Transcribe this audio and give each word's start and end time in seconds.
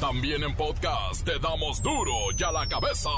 También 0.00 0.44
en 0.44 0.54
podcast 0.54 1.24
te 1.24 1.40
damos 1.40 1.82
duro 1.82 2.12
y 2.38 2.40
a 2.44 2.52
la 2.52 2.68
cabeza. 2.68 3.10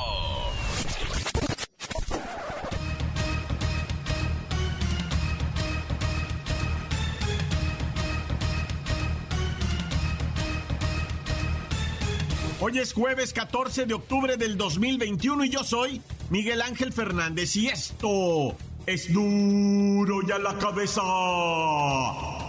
Hoy 12.61 12.79
es 12.79 12.95
jueves 12.95 13.35
14 13.35 13.85
de 13.85 13.93
octubre 13.93 14.39
del 14.39 14.57
2021 14.57 15.45
y 15.45 15.51
yo 15.51 15.63
soy 15.63 16.01
Miguel 16.31 16.63
Ángel 16.63 16.95
Fernández 16.95 17.57
y 17.57 17.69
esto 17.69 18.57
es 18.87 19.13
duro 19.13 20.21
y 20.27 20.33
a 20.33 20.39
la 20.39 20.57
cabeza. 20.57 21.03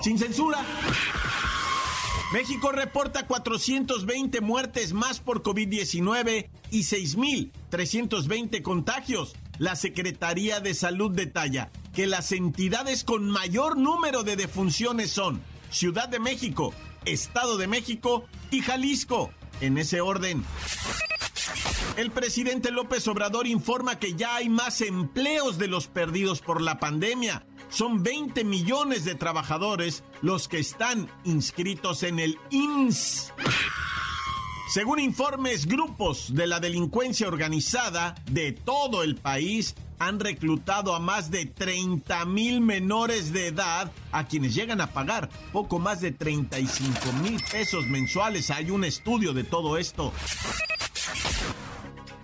Sin 0.01 0.17
censura. 0.17 0.59
México 2.31 2.71
reporta 2.71 3.27
420 3.27 4.39
muertes 4.39 4.93
más 4.93 5.19
por 5.19 5.43
COVID-19 5.43 6.47
y 6.71 6.79
6.320 6.83 8.61
contagios. 8.61 9.33
La 9.57 9.75
Secretaría 9.75 10.61
de 10.61 10.73
Salud 10.73 11.11
detalla 11.11 11.71
que 11.93 12.07
las 12.07 12.31
entidades 12.31 13.03
con 13.03 13.29
mayor 13.29 13.77
número 13.77 14.23
de 14.23 14.37
defunciones 14.37 15.11
son 15.11 15.41
Ciudad 15.71 16.07
de 16.07 16.19
México, 16.19 16.73
Estado 17.03 17.57
de 17.57 17.67
México 17.67 18.25
y 18.49 18.61
Jalisco 18.61 19.31
en 19.59 19.77
ese 19.77 19.99
orden. 19.99 20.45
El 21.97 22.11
presidente 22.11 22.71
López 22.71 23.07
Obrador 23.09 23.45
informa 23.45 23.99
que 23.99 24.13
ya 24.13 24.37
hay 24.37 24.47
más 24.47 24.79
empleos 24.79 25.57
de 25.57 25.67
los 25.67 25.87
perdidos 25.87 26.39
por 26.39 26.61
la 26.61 26.79
pandemia. 26.79 27.45
Son 27.71 28.03
20 28.03 28.43
millones 28.43 29.05
de 29.05 29.15
trabajadores 29.15 30.03
los 30.21 30.49
que 30.49 30.59
están 30.59 31.09
inscritos 31.23 32.03
en 32.03 32.19
el 32.19 32.37
IMSS. 32.49 33.33
Según 34.73 34.99
informes, 34.99 35.65
grupos 35.65 36.35
de 36.35 36.47
la 36.47 36.59
delincuencia 36.59 37.27
organizada 37.27 38.15
de 38.29 38.51
todo 38.51 39.03
el 39.03 39.15
país 39.15 39.75
han 39.99 40.19
reclutado 40.19 40.95
a 40.95 40.99
más 40.99 41.31
de 41.31 41.45
30 41.45 42.25
mil 42.25 42.59
menores 42.59 43.31
de 43.31 43.47
edad 43.47 43.91
a 44.11 44.25
quienes 44.25 44.53
llegan 44.53 44.81
a 44.81 44.91
pagar 44.91 45.29
poco 45.53 45.79
más 45.79 46.01
de 46.01 46.11
35 46.11 47.13
mil 47.21 47.41
pesos 47.51 47.87
mensuales. 47.87 48.51
Hay 48.51 48.69
un 48.69 48.83
estudio 48.83 49.31
de 49.33 49.45
todo 49.45 49.77
esto. 49.77 50.11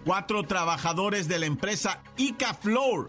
Cuatro 0.03 0.43
trabajadores 0.43 1.27
de 1.27 1.39
la 1.39 1.45
empresa 1.45 2.01
Ica 2.17 2.53
Floor 2.53 3.07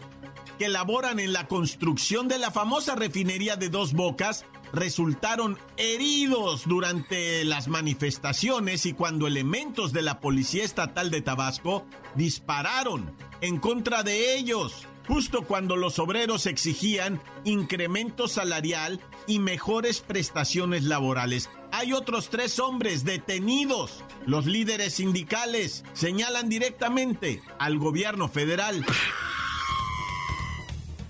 que 0.59 0.67
laboran 0.67 1.21
en 1.21 1.31
la 1.31 1.47
construcción 1.47 2.27
de 2.27 2.37
la 2.37 2.51
famosa 2.51 2.93
refinería 2.93 3.55
de 3.55 3.69
Dos 3.69 3.93
Bocas 3.93 4.43
resultaron 4.73 5.57
heridos 5.77 6.67
durante 6.67 7.45
las 7.45 7.69
manifestaciones 7.69 8.85
y 8.85 8.91
cuando 8.91 9.25
elementos 9.25 9.93
de 9.93 10.01
la 10.01 10.19
Policía 10.19 10.65
Estatal 10.65 11.11
de 11.11 11.21
Tabasco 11.21 11.85
dispararon 12.15 13.15
en 13.39 13.57
contra 13.57 14.03
de 14.03 14.35
ellos, 14.35 14.85
justo 15.07 15.43
cuando 15.43 15.77
los 15.77 15.97
obreros 15.97 16.45
exigían 16.45 17.21
incremento 17.45 18.27
salarial 18.27 18.99
y 19.27 19.39
mejores 19.39 20.01
prestaciones 20.01 20.83
laborales. 20.83 21.49
Hay 21.71 21.93
otros 21.93 22.29
tres 22.29 22.59
hombres 22.59 23.05
detenidos. 23.05 24.03
Los 24.25 24.45
líderes 24.45 24.95
sindicales 24.95 25.85
señalan 25.93 26.49
directamente 26.49 27.41
al 27.59 27.77
gobierno 27.77 28.27
federal. 28.27 28.85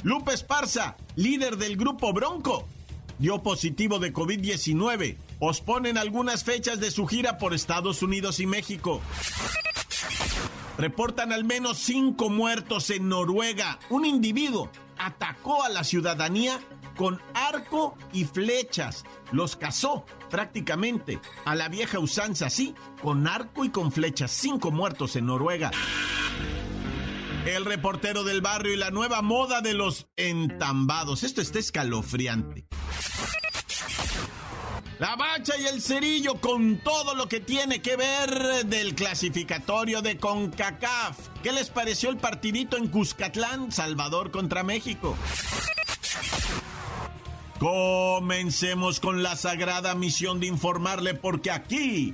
Lupe 0.03 0.33
Esparza, 0.33 0.95
líder 1.15 1.57
del 1.57 1.75
grupo 1.75 2.13
Bronco, 2.13 2.65
dio 3.17 3.43
positivo 3.43 3.99
de 3.99 4.13
COVID-19. 4.13 5.17
Posponen 5.39 5.97
algunas 5.97 6.45
fechas 6.45 6.79
de 6.79 6.89
su 6.89 7.05
gira 7.05 7.37
por 7.37 7.53
Estados 7.53 8.01
Unidos 8.01 8.39
y 8.39 8.45
México. 8.45 9.01
Reportan 10.77 11.33
al 11.33 11.43
menos 11.43 11.79
cinco 11.79 12.29
muertos 12.29 12.89
en 12.91 13.09
Noruega. 13.09 13.79
Un 13.89 14.05
individuo 14.05 14.69
atacó 14.97 15.63
a 15.63 15.69
la 15.69 15.83
ciudadanía 15.83 16.61
con 16.95 17.21
arco 17.33 17.97
y 18.13 18.23
flechas. 18.23 19.03
Los 19.33 19.57
cazó 19.57 20.05
prácticamente 20.29 21.19
a 21.43 21.55
la 21.55 21.67
vieja 21.67 21.99
usanza, 21.99 22.49
sí, 22.49 22.73
con 23.01 23.27
arco 23.27 23.65
y 23.65 23.69
con 23.69 23.91
flechas. 23.91 24.31
Cinco 24.31 24.71
muertos 24.71 25.17
en 25.17 25.25
Noruega. 25.25 25.71
El 27.45 27.65
reportero 27.65 28.23
del 28.23 28.41
barrio 28.41 28.73
y 28.73 28.77
la 28.77 28.91
nueva 28.91 29.21
moda 29.21 29.61
de 29.61 29.73
los 29.73 30.07
entambados. 30.17 31.23
Esto 31.23 31.41
está 31.41 31.59
escalofriante. 31.59 32.65
La 34.99 35.15
bacha 35.15 35.53
y 35.57 35.65
el 35.65 35.81
cerillo 35.81 36.41
con 36.41 36.79
todo 36.83 37.15
lo 37.15 37.29
que 37.29 37.39
tiene 37.39 37.81
que 37.81 37.95
ver 37.95 38.65
del 38.65 38.95
clasificatorio 38.95 40.01
de 40.01 40.17
CONCACAF. 40.17 41.17
¿Qué 41.41 41.53
les 41.53 41.69
pareció 41.69 42.09
el 42.09 42.17
partidito 42.17 42.75
en 42.75 42.89
Cuscatlán, 42.89 43.71
Salvador 43.71 44.31
contra 44.31 44.63
México? 44.63 45.15
Comencemos 47.59 48.99
con 48.99 49.23
la 49.23 49.37
sagrada 49.37 49.95
misión 49.95 50.41
de 50.41 50.47
informarle 50.47 51.13
porque 51.13 51.51
aquí 51.51 52.13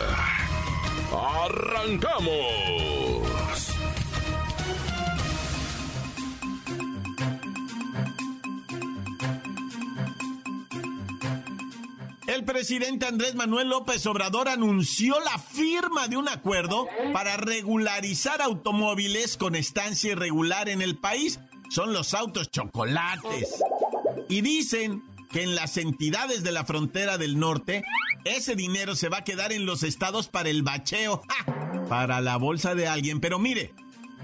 ¡Arrancamos! 1.11 2.31
El 12.27 12.45
presidente 12.45 13.05
Andrés 13.05 13.35
Manuel 13.35 13.67
López 13.69 14.05
Obrador 14.05 14.47
anunció 14.47 15.19
la 15.19 15.37
firma 15.37 16.07
de 16.07 16.15
un 16.15 16.29
acuerdo 16.29 16.87
para 17.11 17.35
regularizar 17.35 18.41
automóviles 18.41 19.35
con 19.35 19.55
estancia 19.55 20.13
irregular 20.13 20.69
en 20.69 20.81
el 20.81 20.97
país. 20.97 21.39
Son 21.69 21.91
los 21.91 22.13
autos 22.13 22.49
chocolates. 22.49 23.61
Y 24.29 24.41
dicen 24.41 25.03
que 25.29 25.43
en 25.43 25.55
las 25.55 25.75
entidades 25.77 26.43
de 26.43 26.51
la 26.53 26.63
frontera 26.63 27.17
del 27.17 27.37
norte, 27.37 27.83
ese 28.23 28.55
dinero 28.55 28.95
se 28.95 29.09
va 29.09 29.17
a 29.17 29.23
quedar 29.23 29.51
en 29.51 29.65
los 29.65 29.83
estados 29.83 30.27
para 30.27 30.49
el 30.49 30.63
bacheo, 30.63 31.21
para 31.89 32.21
la 32.21 32.37
bolsa 32.37 32.75
de 32.75 32.87
alguien. 32.87 33.19
Pero 33.19 33.39
mire, 33.39 33.73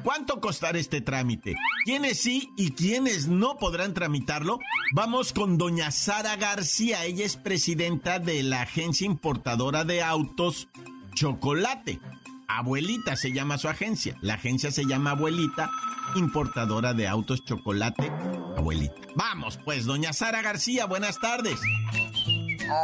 ¿Cuánto 0.03 0.40
costará 0.40 0.80
este 0.80 1.02
trámite? 1.02 1.56
¿Quiénes 1.84 2.22
sí 2.22 2.52
y 2.56 2.72
quiénes 2.72 3.28
no 3.28 3.58
podrán 3.58 3.94
tramitarlo? 3.94 4.59
Vamos 4.94 5.34
con 5.34 5.58
doña 5.58 5.91
Sara 5.91 6.38
García. 6.38 7.03
Ella 7.03 7.25
es 7.25 7.35
presidenta 7.35 8.19
de 8.19 8.41
la 8.44 8.62
agencia 8.62 9.06
importadora 9.06 9.84
de 9.84 10.03
autos 10.03 10.69
Chocolate. 11.14 12.00
Abuelita 12.47 13.18
se 13.18 13.34
llama 13.34 13.58
su 13.58 13.68
agencia. 13.68 14.16
La 14.22 14.35
agencia 14.35 14.72
se 14.72 14.85
llama 14.85 15.12
Abuelita, 15.12 15.69
importadora 16.16 16.94
de 16.94 17.08
autos 17.08 17.44
Chocolate. 17.44 18.09
Abuelita. 18.56 18.96
Vamos, 19.16 19.59
pues, 19.66 19.85
doña 19.85 20.14
Sara 20.14 20.41
García, 20.41 20.85
buenas 20.85 21.19
tardes. 21.19 21.59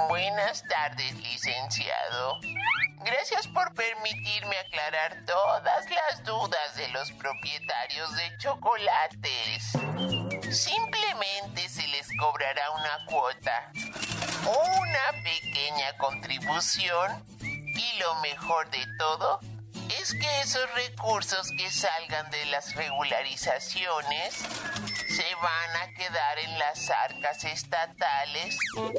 Buenas 0.07 0.63
tardes, 0.69 1.13
licenciado. 1.16 2.39
Gracias 3.03 3.47
por 3.47 3.74
permitirme 3.74 4.56
aclarar 4.57 5.25
todas 5.25 5.85
las 5.89 6.24
dudas 6.24 6.75
de 6.77 6.88
los 6.89 7.12
propietarios 7.12 8.15
de 8.15 8.38
chocolates. 8.38 9.71
Simplemente 10.56 11.68
se 11.68 11.85
les 11.89 12.07
cobrará 12.18 12.71
una 12.71 13.06
cuota, 13.07 13.71
una 14.45 15.24
pequeña 15.24 15.97
contribución 15.97 17.21
y 17.41 18.00
lo 18.00 18.15
mejor 18.21 18.69
de 18.69 18.86
todo 18.97 19.39
es 20.03 20.13
que 20.15 20.41
esos 20.44 20.61
recursos 20.75 21.47
que 21.57 21.71
salgan 21.71 22.29
de 22.29 22.45
las 22.47 22.75
regularizaciones 22.75 24.33
se 24.35 25.35
van 25.41 25.75
a 25.81 25.94
quedar 25.94 26.39
en 26.44 26.59
las 26.59 26.89
arcas 26.89 27.45
estatales 27.45 28.57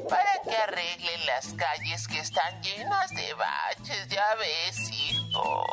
para 0.08 0.40
que 0.42 0.56
arreglen 0.56 1.26
las 1.26 1.52
calles 1.52 2.08
que 2.08 2.20
están 2.20 2.62
llenas 2.62 3.10
de 3.10 3.34
baches, 3.34 4.08
ya 4.08 4.24
ves, 4.36 4.90
hijo. 4.90 5.64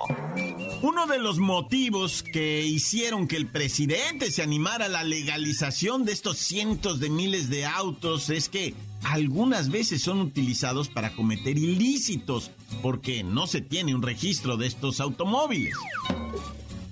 Uno 0.81 1.07
de 1.07 1.19
los 1.19 1.39
motivos 1.39 2.23
que 2.23 2.61
hicieron 2.61 3.27
que 3.27 3.37
el 3.37 3.47
presidente 3.47 4.31
se 4.31 4.43
animara 4.43 4.85
a 4.85 4.89
la 4.89 5.03
legalización 5.03 6.03
de 6.03 6.11
estos 6.11 6.39
cientos 6.39 6.99
de 6.99 7.09
miles 7.09 7.49
de 7.49 7.65
autos 7.65 8.29
es 8.29 8.49
que 8.49 8.73
algunas 9.03 9.69
veces 9.69 10.03
son 10.03 10.21
utilizados 10.21 10.89
para 10.89 11.11
cometer 11.11 11.57
ilícitos, 11.57 12.51
porque 12.81 13.23
no 13.23 13.47
se 13.47 13.61
tiene 13.61 13.95
un 13.95 14.01
registro 14.01 14.57
de 14.57 14.67
estos 14.67 14.99
automóviles. 14.99 15.75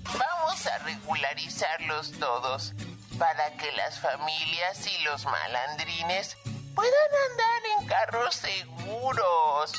Vamos 0.04 0.66
a 0.66 0.78
regularizarlos 0.84 2.12
todos 2.12 2.74
para 3.18 3.52
que 3.56 3.70
las 3.72 4.00
familias 4.00 4.86
y 4.86 5.04
los 5.04 5.24
malandrines 5.24 6.36
puedan 6.74 6.92
andar 7.30 7.80
en 7.80 7.86
carros 7.86 8.34
seguros. 8.34 9.72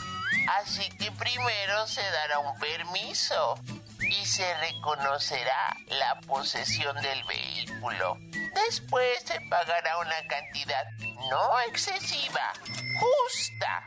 Así 0.62 0.88
que 0.98 1.12
primero 1.12 1.88
se 1.88 2.02
dará 2.02 2.40
un 2.40 2.58
permiso 2.60 3.56
y 4.00 4.26
se 4.26 4.58
reconocerá 4.58 5.76
la 5.88 6.20
posesión 6.22 6.96
del 7.02 7.24
vehículo. 7.24 8.18
Después 8.68 9.24
se 9.26 9.40
pagará 9.50 9.98
una 10.00 10.28
cantidad 10.28 10.84
no 11.30 11.60
excesiva, 11.68 12.54
justa, 13.00 13.86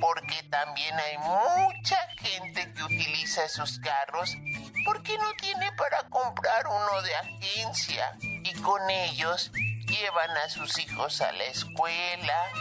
porque 0.00 0.42
también 0.50 0.94
hay 0.98 1.18
mucha 1.18 1.98
gente 2.18 2.72
que 2.72 2.82
utiliza 2.82 3.48
sus 3.48 3.78
carros 3.80 4.36
porque 4.84 5.18
no 5.18 5.32
tiene 5.34 5.72
para 5.72 6.02
comprar 6.08 6.66
uno 6.66 7.02
de 7.02 7.16
agencia 7.16 8.16
y 8.20 8.52
con 8.62 8.88
ellos 8.88 9.50
llevan 9.86 10.30
a 10.36 10.48
sus 10.48 10.78
hijos 10.78 11.20
a 11.20 11.32
la 11.32 11.44
escuela, 11.44 12.52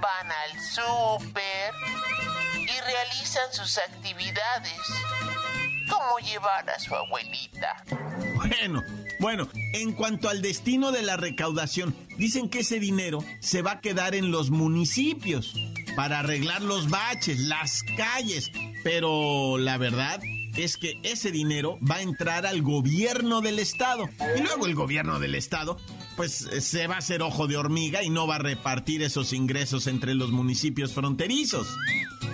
van 0.00 0.32
al 0.32 0.60
súper 0.60 1.74
y 2.54 2.80
realizan 2.80 3.52
sus 3.52 3.78
actividades, 3.78 4.80
como 5.90 6.18
llevar 6.18 6.68
a 6.70 6.78
su 6.78 6.94
abuelita. 6.94 7.84
Bueno, 8.34 8.82
bueno, 9.22 9.48
en 9.72 9.92
cuanto 9.92 10.28
al 10.28 10.42
destino 10.42 10.90
de 10.90 11.02
la 11.02 11.16
recaudación, 11.16 11.94
dicen 12.18 12.48
que 12.48 12.58
ese 12.58 12.80
dinero 12.80 13.24
se 13.38 13.62
va 13.62 13.72
a 13.72 13.80
quedar 13.80 14.16
en 14.16 14.32
los 14.32 14.50
municipios 14.50 15.54
para 15.94 16.18
arreglar 16.18 16.60
los 16.60 16.90
baches, 16.90 17.38
las 17.38 17.84
calles, 17.96 18.50
pero 18.82 19.58
la 19.58 19.78
verdad 19.78 20.20
es 20.56 20.76
que 20.76 20.98
ese 21.04 21.30
dinero 21.30 21.78
va 21.88 21.96
a 21.96 22.02
entrar 22.02 22.46
al 22.46 22.62
gobierno 22.62 23.40
del 23.42 23.60
estado. 23.60 24.08
Y 24.36 24.42
luego 24.42 24.66
el 24.66 24.74
gobierno 24.74 25.20
del 25.20 25.36
estado, 25.36 25.78
pues 26.16 26.48
se 26.58 26.88
va 26.88 26.96
a 26.96 26.98
hacer 26.98 27.22
ojo 27.22 27.46
de 27.46 27.56
hormiga 27.56 28.02
y 28.02 28.10
no 28.10 28.26
va 28.26 28.36
a 28.36 28.40
repartir 28.40 29.02
esos 29.02 29.32
ingresos 29.32 29.86
entre 29.86 30.16
los 30.16 30.32
municipios 30.32 30.94
fronterizos. 30.94 31.68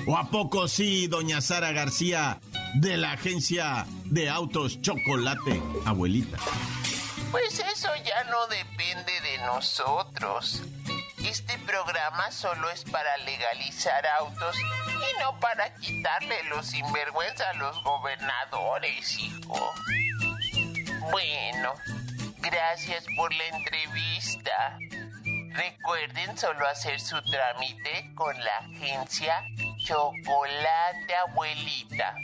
¿O 0.06 0.16
a 0.16 0.30
poco 0.30 0.68
sí, 0.68 1.06
doña 1.06 1.42
Sara 1.42 1.72
García, 1.72 2.40
de 2.74 2.96
la 2.96 3.12
agencia 3.12 3.86
de 4.04 4.28
autos 4.28 4.80
Chocolate, 4.80 5.62
abuelita? 5.84 6.38
Pues 7.30 7.58
eso 7.58 7.88
ya 8.04 8.24
no 8.24 8.46
depende 8.46 9.12
de 9.20 9.38
nosotros. 9.46 10.62
Este 11.18 11.58
programa 11.58 12.30
solo 12.30 12.70
es 12.70 12.84
para 12.84 13.16
legalizar 13.18 14.06
autos 14.20 14.56
y 14.56 15.22
no 15.22 15.38
para 15.40 15.74
quitarle 15.74 16.42
los 16.44 16.66
sinvergüenza 16.66 17.50
a 17.50 17.54
los 17.54 17.82
gobernadores, 17.82 19.18
hijo. 19.18 19.74
Bueno, 21.10 21.74
gracias 22.38 23.04
por 23.16 23.32
la 23.34 23.44
entrevista. 23.46 24.78
Recuerden 25.52 26.38
solo 26.38 26.66
hacer 26.66 27.00
su 27.00 27.20
trámite 27.22 28.10
con 28.14 28.38
la 28.38 28.58
agencia 28.58 29.42
Chocolate 29.84 31.14
Abuelita. 31.28 32.14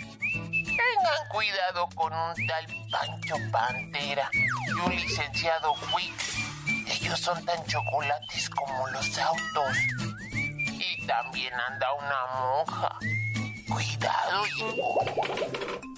Tengan 0.76 1.28
cuidado 1.30 1.88
con 1.94 2.12
un 2.12 2.46
tal 2.46 2.66
Pancho 2.90 3.36
Pantera 3.50 4.30
y 4.32 4.72
un 4.72 4.96
licenciado 4.96 5.74
Quick 5.74 6.44
ellos 6.86 7.18
son 7.18 7.44
tan 7.44 7.64
chocolates 7.66 8.50
como 8.50 8.88
los 8.88 9.18
autos. 9.18 9.76
Y 10.32 11.06
también 11.06 11.52
anda 11.70 11.86
una 11.94 12.16
monja. 12.40 12.98
Cuidado. 13.68 14.42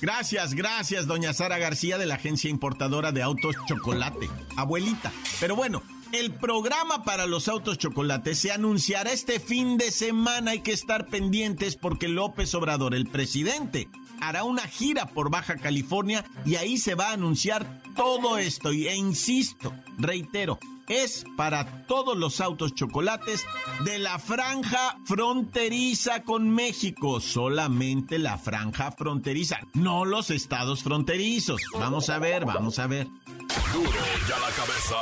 Gracias, 0.01 0.55
gracias, 0.55 1.07
doña 1.07 1.33
Sara 1.33 1.59
García 1.59 1.99
de 1.99 2.07
la 2.07 2.15
agencia 2.15 2.51
importadora 2.51 3.13
de 3.13 3.23
autos 3.23 3.57
Chocolate. 3.67 4.29
Abuelita. 4.57 5.13
Pero 5.41 5.57
bueno, 5.57 5.83
el 6.13 6.33
programa 6.33 7.03
para 7.03 7.27
los 7.27 7.49
autos 7.49 7.79
chocolate 7.79 8.35
se 8.35 8.53
anunciará 8.53 9.11
este 9.11 9.41
fin 9.41 9.77
de 9.77 9.91
semana. 9.91 10.53
Hay 10.53 10.61
que 10.61 10.73
estar 10.73 11.07
pendientes 11.07 11.77
porque 11.77 12.09
López 12.09 12.55
Obrador, 12.55 12.95
el 12.95 13.07
presidente, 13.07 13.89
hará 14.21 14.45
una 14.45 14.67
gira 14.67 15.07
por 15.07 15.31
Baja 15.31 15.57
California 15.57 16.25
y 16.45 16.57
ahí 16.57 16.79
se 16.79 16.95
va 16.95 17.11
a 17.11 17.13
anunciar 17.13 17.83
todo 17.95 18.39
esto. 18.39 18.71
E 18.71 18.95
insisto, 18.95 19.73
reitero, 19.99 20.59
es 20.89 21.25
para 21.37 21.85
todos 21.87 22.17
los 22.17 22.41
autos 22.41 22.75
chocolates 22.75 23.45
de 23.85 23.99
la 23.99 24.19
franja 24.19 24.99
fronteriza 25.05 26.23
con 26.23 26.51
México. 26.51 27.21
Solamente 27.21 28.19
la 28.19 28.39
franja 28.39 28.93
fronteriza, 28.93 29.59
no 29.75 30.05
los 30.05 30.31
estados 30.31 30.83
fronterizos. 30.83 31.61
Vamos 31.73 32.09
a 32.11 32.19
ver, 32.19 32.45
vamos 32.45 32.79
a 32.79 32.87
ver. 32.87 33.07
Duro 33.73 33.91
ya 34.29 34.39
la 34.39 34.51
cabeza. 34.51 34.97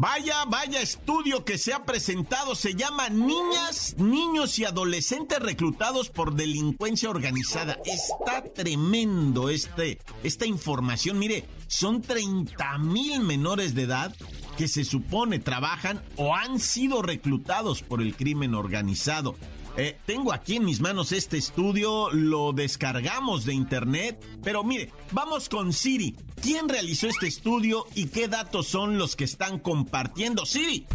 Vaya, 0.00 0.46
vaya 0.46 0.80
estudio 0.80 1.44
que 1.44 1.58
se 1.58 1.74
ha 1.74 1.84
presentado. 1.84 2.54
Se 2.54 2.74
llama 2.74 3.10
Niñas, 3.10 3.96
Niños 3.98 4.58
y 4.58 4.64
Adolescentes 4.64 5.38
reclutados 5.40 6.08
por 6.08 6.32
delincuencia 6.32 7.10
organizada. 7.10 7.76
Está 7.84 8.42
tremendo 8.42 9.50
este, 9.50 9.98
esta 10.22 10.46
información. 10.46 11.18
Mire, 11.18 11.44
son 11.66 12.00
30 12.00 12.78
mil 12.78 13.20
menores 13.20 13.74
de 13.74 13.82
edad 13.82 14.16
que 14.56 14.68
se 14.68 14.84
supone 14.84 15.38
trabajan 15.38 16.02
o 16.16 16.34
han 16.34 16.60
sido 16.60 17.02
reclutados 17.02 17.82
por 17.82 18.00
el 18.00 18.16
crimen 18.16 18.54
organizado. 18.54 19.36
Eh, 19.76 19.98
tengo 20.04 20.32
aquí 20.32 20.56
en 20.56 20.64
mis 20.64 20.80
manos 20.80 21.12
este 21.12 21.38
estudio, 21.38 22.10
lo 22.10 22.52
descargamos 22.52 23.44
de 23.44 23.54
internet, 23.54 24.22
pero 24.42 24.64
mire, 24.64 24.92
vamos 25.12 25.48
con 25.48 25.72
Siri. 25.72 26.16
¿Quién 26.42 26.68
realizó 26.68 27.06
este 27.06 27.28
estudio 27.28 27.86
y 27.94 28.08
qué 28.08 28.28
datos 28.28 28.66
son 28.66 28.98
los 28.98 29.14
que 29.16 29.24
están 29.24 29.58
compartiendo? 29.58 30.44
Siri. 30.44 30.86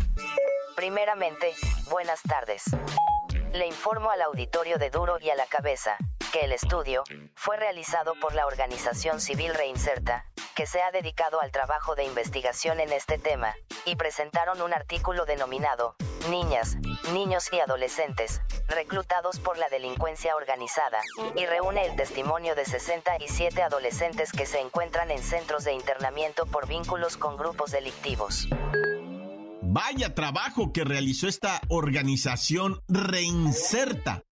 Primeramente, 0.76 1.54
buenas 1.90 2.22
tardes. 2.24 2.64
Le 3.54 3.68
informo 3.68 4.12
al 4.12 4.22
auditorio 4.22 4.78
de 4.78 4.90
Duro 4.90 5.18
y 5.22 5.30
a 5.30 5.36
la 5.36 5.46
cabeza 5.46 5.98
que 6.34 6.42
el 6.42 6.52
estudio 6.52 7.04
fue 7.36 7.56
realizado 7.56 8.14
por 8.20 8.36
la 8.36 8.46
organización 8.46 9.22
civil 9.22 9.54
Reinserta, 9.54 10.26
que 10.54 10.66
se 10.66 10.82
ha 10.82 10.92
dedicado 10.92 11.40
al 11.40 11.52
trabajo 11.52 11.96
de 11.96 12.04
investigación 12.04 12.82
en 12.82 12.92
este 12.92 13.18
tema, 13.18 13.56
y 13.86 13.96
presentaron 13.96 14.62
un 14.62 14.74
artículo 14.74 15.26
denominado 15.26 15.96
Niñas, 16.30 16.76
niños 17.14 17.50
y 17.54 17.60
adolescentes, 17.60 18.42
reclutados 18.68 19.40
por 19.40 19.58
la 19.58 19.70
delincuencia 19.70 20.36
organizada, 20.36 21.00
y 21.36 21.46
reúne 21.46 21.86
el 21.86 21.96
testimonio 21.96 22.56
de 22.56 22.66
67 22.66 23.62
adolescentes 23.62 24.32
que 24.32 24.46
se 24.46 24.60
encuentran 24.60 25.12
en 25.12 25.22
centros 25.22 25.64
de 25.64 25.74
internamiento 25.74 26.46
por 26.46 26.68
vínculos 26.68 27.18
con 27.18 27.38
grupos 27.38 27.72
delictivos. 27.72 28.48
Vaya 29.62 30.16
trabajo 30.16 30.72
que 30.72 30.84
realizó 30.84 31.28
esta 31.28 31.60
organización 31.68 32.82
Reinserta. 32.88 34.24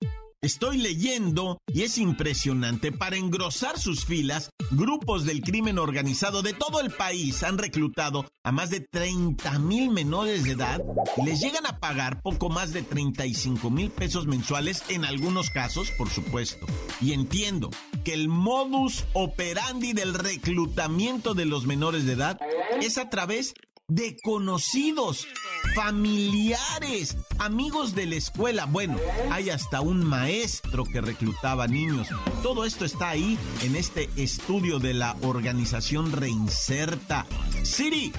Estoy 0.43 0.77
leyendo 0.77 1.61
y 1.73 1.83
es 1.83 1.97
impresionante. 1.97 2.91
Para 2.91 3.15
engrosar 3.15 3.79
sus 3.79 4.03
filas, 4.03 4.49
grupos 4.71 5.23
del 5.23 5.39
crimen 5.39 5.79
organizado 5.79 6.41
de 6.41 6.51
todo 6.51 6.81
el 6.81 6.91
país 6.91 7.43
han 7.43 7.57
reclutado 7.57 8.25
a 8.43 8.51
más 8.51 8.69
de 8.69 8.81
30 8.81 9.57
mil 9.59 9.89
menores 9.89 10.43
de 10.43 10.51
edad 10.51 10.83
y 11.15 11.23
les 11.23 11.39
llegan 11.39 11.65
a 11.65 11.79
pagar 11.79 12.21
poco 12.21 12.49
más 12.49 12.73
de 12.73 12.81
35 12.81 13.69
mil 13.69 13.89
pesos 13.89 14.27
mensuales 14.27 14.83
en 14.89 15.05
algunos 15.05 15.49
casos, 15.49 15.91
por 15.91 16.09
supuesto. 16.09 16.65
Y 16.99 17.13
entiendo 17.13 17.69
que 18.03 18.13
el 18.13 18.27
modus 18.27 19.05
operandi 19.13 19.93
del 19.93 20.13
reclutamiento 20.13 21.35
de 21.35 21.45
los 21.45 21.65
menores 21.65 22.05
de 22.05 22.13
edad 22.13 22.37
es 22.81 22.97
a 22.97 23.09
través 23.09 23.53
de 23.87 24.17
conocidos, 24.23 25.25
familiares, 25.73 27.17
amigos 27.39 27.95
de 27.95 28.05
la 28.05 28.15
escuela. 28.15 28.65
Bueno, 28.65 28.97
hay 29.31 29.49
hasta 29.49 29.81
un 29.81 30.03
maestro 30.03 30.83
que 30.85 31.01
reclutaba 31.01 31.67
niños. 31.67 32.07
Todo 32.41 32.65
esto 32.65 32.85
está 32.85 33.09
ahí 33.09 33.37
en 33.61 33.75
este 33.75 34.09
estudio 34.15 34.79
de 34.79 34.93
la 34.93 35.15
organización 35.21 36.11
Reinserta. 36.11 37.25
Siri, 37.63 38.13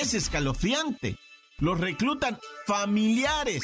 es 0.00 0.14
escalofriante. 0.14 1.16
Los 1.58 1.80
reclutan 1.80 2.38
familiares. 2.66 3.62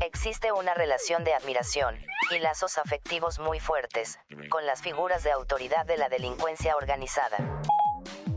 Existe 0.00 0.50
una 0.52 0.74
relación 0.74 1.24
de 1.24 1.34
admiración 1.34 1.96
y 2.34 2.38
lazos 2.38 2.78
afectivos 2.78 3.38
muy 3.38 3.60
fuertes 3.60 4.18
con 4.48 4.64
las 4.64 4.80
figuras 4.80 5.22
de 5.24 5.30
autoridad 5.30 5.84
de 5.84 5.98
la 5.98 6.08
delincuencia 6.08 6.76
organizada. 6.76 7.36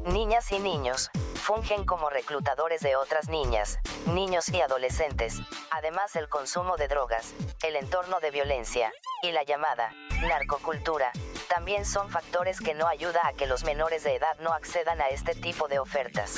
Niñas 0.06 0.52
y 0.52 0.60
niños, 0.60 1.10
fungen 1.36 1.86
como 1.86 2.10
reclutadores 2.10 2.82
de 2.82 2.98
otras 2.98 3.30
niñas, 3.30 3.80
niños 4.08 4.50
y 4.50 4.60
adolescentes, 4.60 5.42
además 5.72 6.18
el 6.18 6.28
consumo 6.28 6.76
de 6.76 6.90
drogas, 6.90 7.34
el 7.64 7.78
entorno 7.78 8.20
de 8.20 8.32
violencia, 8.32 8.92
y 9.22 9.32
la 9.32 9.44
llamada 9.44 9.94
narcocultura, 10.22 11.12
también 11.48 11.86
son 11.86 12.10
factores 12.10 12.60
que 12.60 12.74
no 12.74 12.88
ayuda 12.88 13.22
a 13.26 13.32
que 13.32 13.48
los 13.48 13.64
menores 13.64 14.04
de 14.04 14.16
edad 14.16 14.38
no 14.40 14.52
accedan 14.52 15.00
a 15.00 15.08
este 15.08 15.36
tipo 15.36 15.70
de 15.70 15.80
ofertas. 15.80 16.36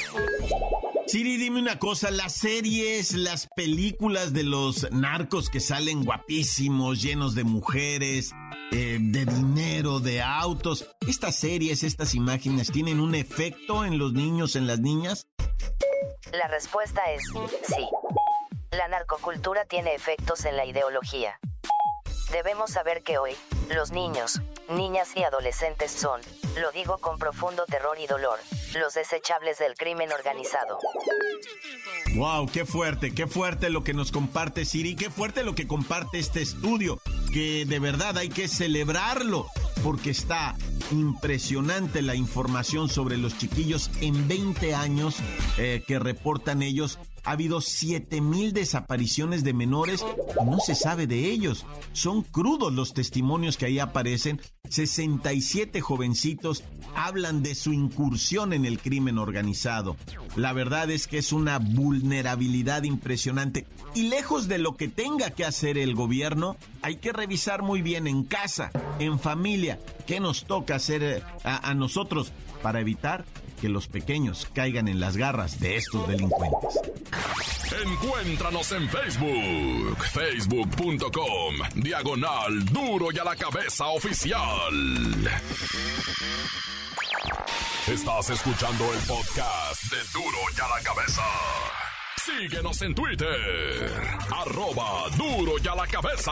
Siri, 1.07 1.37
dime 1.37 1.59
una 1.59 1.77
cosa, 1.77 2.09
las 2.09 2.33
series, 2.33 3.13
las 3.13 3.47
películas 3.55 4.33
de 4.33 4.41
los 4.41 4.91
narcos 4.91 5.49
que 5.51 5.59
salen 5.59 6.03
guapísimos, 6.03 6.99
llenos 6.99 7.35
de 7.35 7.43
mujeres, 7.43 8.31
eh, 8.71 8.97
de 8.99 9.25
dinero, 9.25 9.99
de 9.99 10.23
autos, 10.23 10.89
¿estas 11.07 11.35
series, 11.35 11.83
estas 11.83 12.15
imágenes 12.15 12.71
tienen 12.71 12.99
un 12.99 13.13
efecto 13.13 13.85
en 13.85 13.99
los 13.99 14.13
niños, 14.13 14.55
en 14.55 14.65
las 14.65 14.79
niñas? 14.79 15.27
La 16.31 16.47
respuesta 16.47 17.01
es 17.11 17.21
sí. 17.67 17.87
La 18.71 18.87
narcocultura 18.87 19.65
tiene 19.65 19.93
efectos 19.93 20.43
en 20.45 20.57
la 20.57 20.65
ideología. 20.65 21.39
Debemos 22.31 22.71
saber 22.71 23.03
que 23.03 23.19
hoy, 23.19 23.33
los 23.69 23.91
niños, 23.91 24.41
niñas 24.69 25.15
y 25.15 25.23
adolescentes 25.23 25.91
son, 25.91 26.19
lo 26.59 26.71
digo 26.71 26.97
con 26.97 27.19
profundo 27.19 27.65
terror 27.67 27.99
y 27.99 28.07
dolor, 28.07 28.39
los 28.75 28.93
desechables 28.93 29.59
del 29.59 29.75
crimen 29.75 30.11
organizado. 30.11 30.77
Wow, 32.15 32.47
qué 32.51 32.65
fuerte, 32.65 33.13
qué 33.13 33.27
fuerte 33.27 33.69
lo 33.69 33.83
que 33.83 33.93
nos 33.93 34.11
comparte 34.11 34.65
Siri, 34.65 34.95
qué 34.95 35.09
fuerte 35.09 35.43
lo 35.43 35.55
que 35.55 35.67
comparte 35.67 36.19
este 36.19 36.41
estudio, 36.41 36.99
que 37.33 37.65
de 37.65 37.79
verdad 37.79 38.17
hay 38.17 38.29
que 38.29 38.47
celebrarlo, 38.47 39.47
porque 39.83 40.11
está 40.11 40.55
impresionante 40.91 42.01
la 42.01 42.15
información 42.15 42.89
sobre 42.89 43.17
los 43.17 43.37
chiquillos 43.37 43.91
en 44.01 44.27
20 44.27 44.75
años 44.75 45.17
eh, 45.57 45.83
que 45.85 45.99
reportan 45.99 46.61
ellos 46.61 46.99
ha 47.25 47.31
habido 47.31 47.59
7000 47.59 48.53
desapariciones 48.53 49.43
de 49.43 49.53
menores 49.53 50.05
y 50.39 50.45
no 50.45 50.59
se 50.59 50.75
sabe 50.75 51.07
de 51.07 51.31
ellos. 51.31 51.65
Son 51.91 52.21
crudos 52.21 52.71
los 52.71 52.93
testimonios 52.93 53.57
que 53.57 53.65
ahí 53.65 53.79
aparecen. 53.79 54.39
67 54.69 55.81
jovencitos 55.81 56.63
hablan 56.95 57.43
de 57.43 57.55
su 57.55 57.73
incursión 57.73 58.53
en 58.53 58.65
el 58.65 58.79
crimen 58.79 59.17
organizado. 59.17 59.97
La 60.35 60.53
verdad 60.53 60.89
es 60.89 61.07
que 61.07 61.17
es 61.17 61.33
una 61.33 61.59
vulnerabilidad 61.59 62.83
impresionante 62.83 63.65
y 63.93 64.09
lejos 64.09 64.47
de 64.47 64.57
lo 64.57 64.75
que 64.75 64.87
tenga 64.87 65.29
que 65.31 65.45
hacer 65.45 65.77
el 65.77 65.95
gobierno, 65.95 66.57
hay 66.81 66.97
que 66.97 67.13
revisar 67.13 67.61
muy 67.61 67.81
bien 67.81 68.07
en 68.07 68.23
casa, 68.23 68.71
en 68.99 69.19
familia, 69.19 69.79
qué 70.05 70.19
nos 70.19 70.45
toca 70.45 70.75
hacer 70.75 71.03
eh, 71.03 71.23
a, 71.43 71.69
a 71.69 71.73
nosotros 71.73 72.31
para 72.61 72.81
evitar 72.81 73.25
que 73.59 73.69
los 73.69 73.87
pequeños 73.87 74.47
caigan 74.53 74.87
en 74.87 74.99
las 74.99 75.17
garras 75.17 75.59
de 75.59 75.77
estos 75.77 76.07
delincuentes. 76.07 76.79
Encuéntranos 77.83 78.71
en 78.71 78.89
Facebook, 78.89 79.97
facebook.com, 80.11 81.55
diagonal 81.75 82.65
duro 82.65 83.07
y 83.11 83.19
a 83.19 83.23
la 83.23 83.35
cabeza 83.35 83.87
oficial. 83.87 84.73
Estás 87.87 88.29
escuchando 88.31 88.93
el 88.93 88.99
podcast 89.01 89.83
de 89.91 89.97
duro 90.13 90.37
y 90.55 90.61
a 90.61 90.67
la 90.67 90.83
cabeza. 90.83 91.23
Síguenos 92.17 92.81
en 92.81 92.95
Twitter, 92.95 93.91
arroba 94.31 95.09
duro 95.15 95.53
y 95.63 95.67
a 95.67 95.75
la 95.75 95.87
cabeza. 95.87 96.31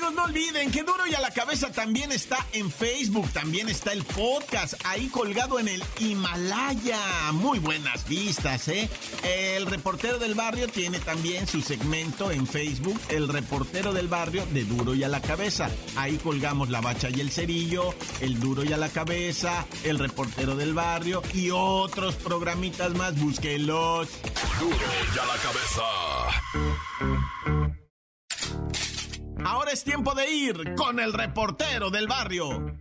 No 0.00 0.24
olviden 0.24 0.70
que 0.70 0.82
Duro 0.82 1.06
y 1.06 1.14
a 1.14 1.20
la 1.20 1.30
Cabeza 1.30 1.70
también 1.72 2.10
está 2.10 2.44
en 2.52 2.70
Facebook, 2.70 3.30
también 3.32 3.68
está 3.68 3.92
el 3.92 4.02
podcast 4.02 4.74
ahí 4.84 5.08
colgado 5.08 5.58
en 5.58 5.68
el 5.68 5.82
Himalaya. 5.98 7.32
Muy 7.32 7.58
buenas 7.58 8.06
vistas, 8.08 8.68
¿eh? 8.68 8.88
El 9.22 9.66
reportero 9.66 10.18
del 10.18 10.34
barrio 10.34 10.68
tiene 10.68 10.98
también 11.00 11.46
su 11.46 11.62
segmento 11.62 12.30
en 12.30 12.46
Facebook, 12.46 13.00
el 13.08 13.28
reportero 13.28 13.92
del 13.92 14.08
barrio 14.08 14.44
de 14.46 14.64
Duro 14.64 14.94
y 14.94 15.04
a 15.04 15.08
la 15.08 15.20
Cabeza. 15.20 15.70
Ahí 15.96 16.16
colgamos 16.18 16.70
la 16.70 16.80
bacha 16.80 17.08
y 17.08 17.20
el 17.20 17.30
cerillo, 17.30 17.94
el 18.20 18.40
Duro 18.40 18.64
y 18.64 18.72
a 18.72 18.76
la 18.76 18.88
Cabeza, 18.88 19.66
el 19.84 19.98
reportero 19.98 20.56
del 20.56 20.74
barrio 20.74 21.22
y 21.34 21.50
otros 21.50 22.16
programitas 22.16 22.92
más. 22.94 23.18
Búsquenlos. 23.18 24.08
Duro 24.58 24.76
y 25.14 25.18
a 25.18 25.26
la 25.26 25.36
Cabeza. 25.36 25.84
Ahora 29.44 29.72
es 29.72 29.84
tiempo 29.84 30.14
de 30.14 30.30
ir 30.30 30.74
con 30.74 31.00
el 31.00 31.12
reportero 31.12 31.90
del 31.90 32.06
barrio. 32.06 32.74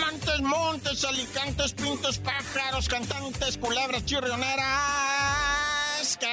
Montes, 0.00 0.40
montes, 0.40 1.04
alicantes, 1.04 1.72
pintos, 1.72 2.18
pájaros, 2.18 2.88
cantantes, 2.88 3.58
culebras, 3.58 4.04
chirrioneras. 4.04 4.66
¡Que 6.18 6.26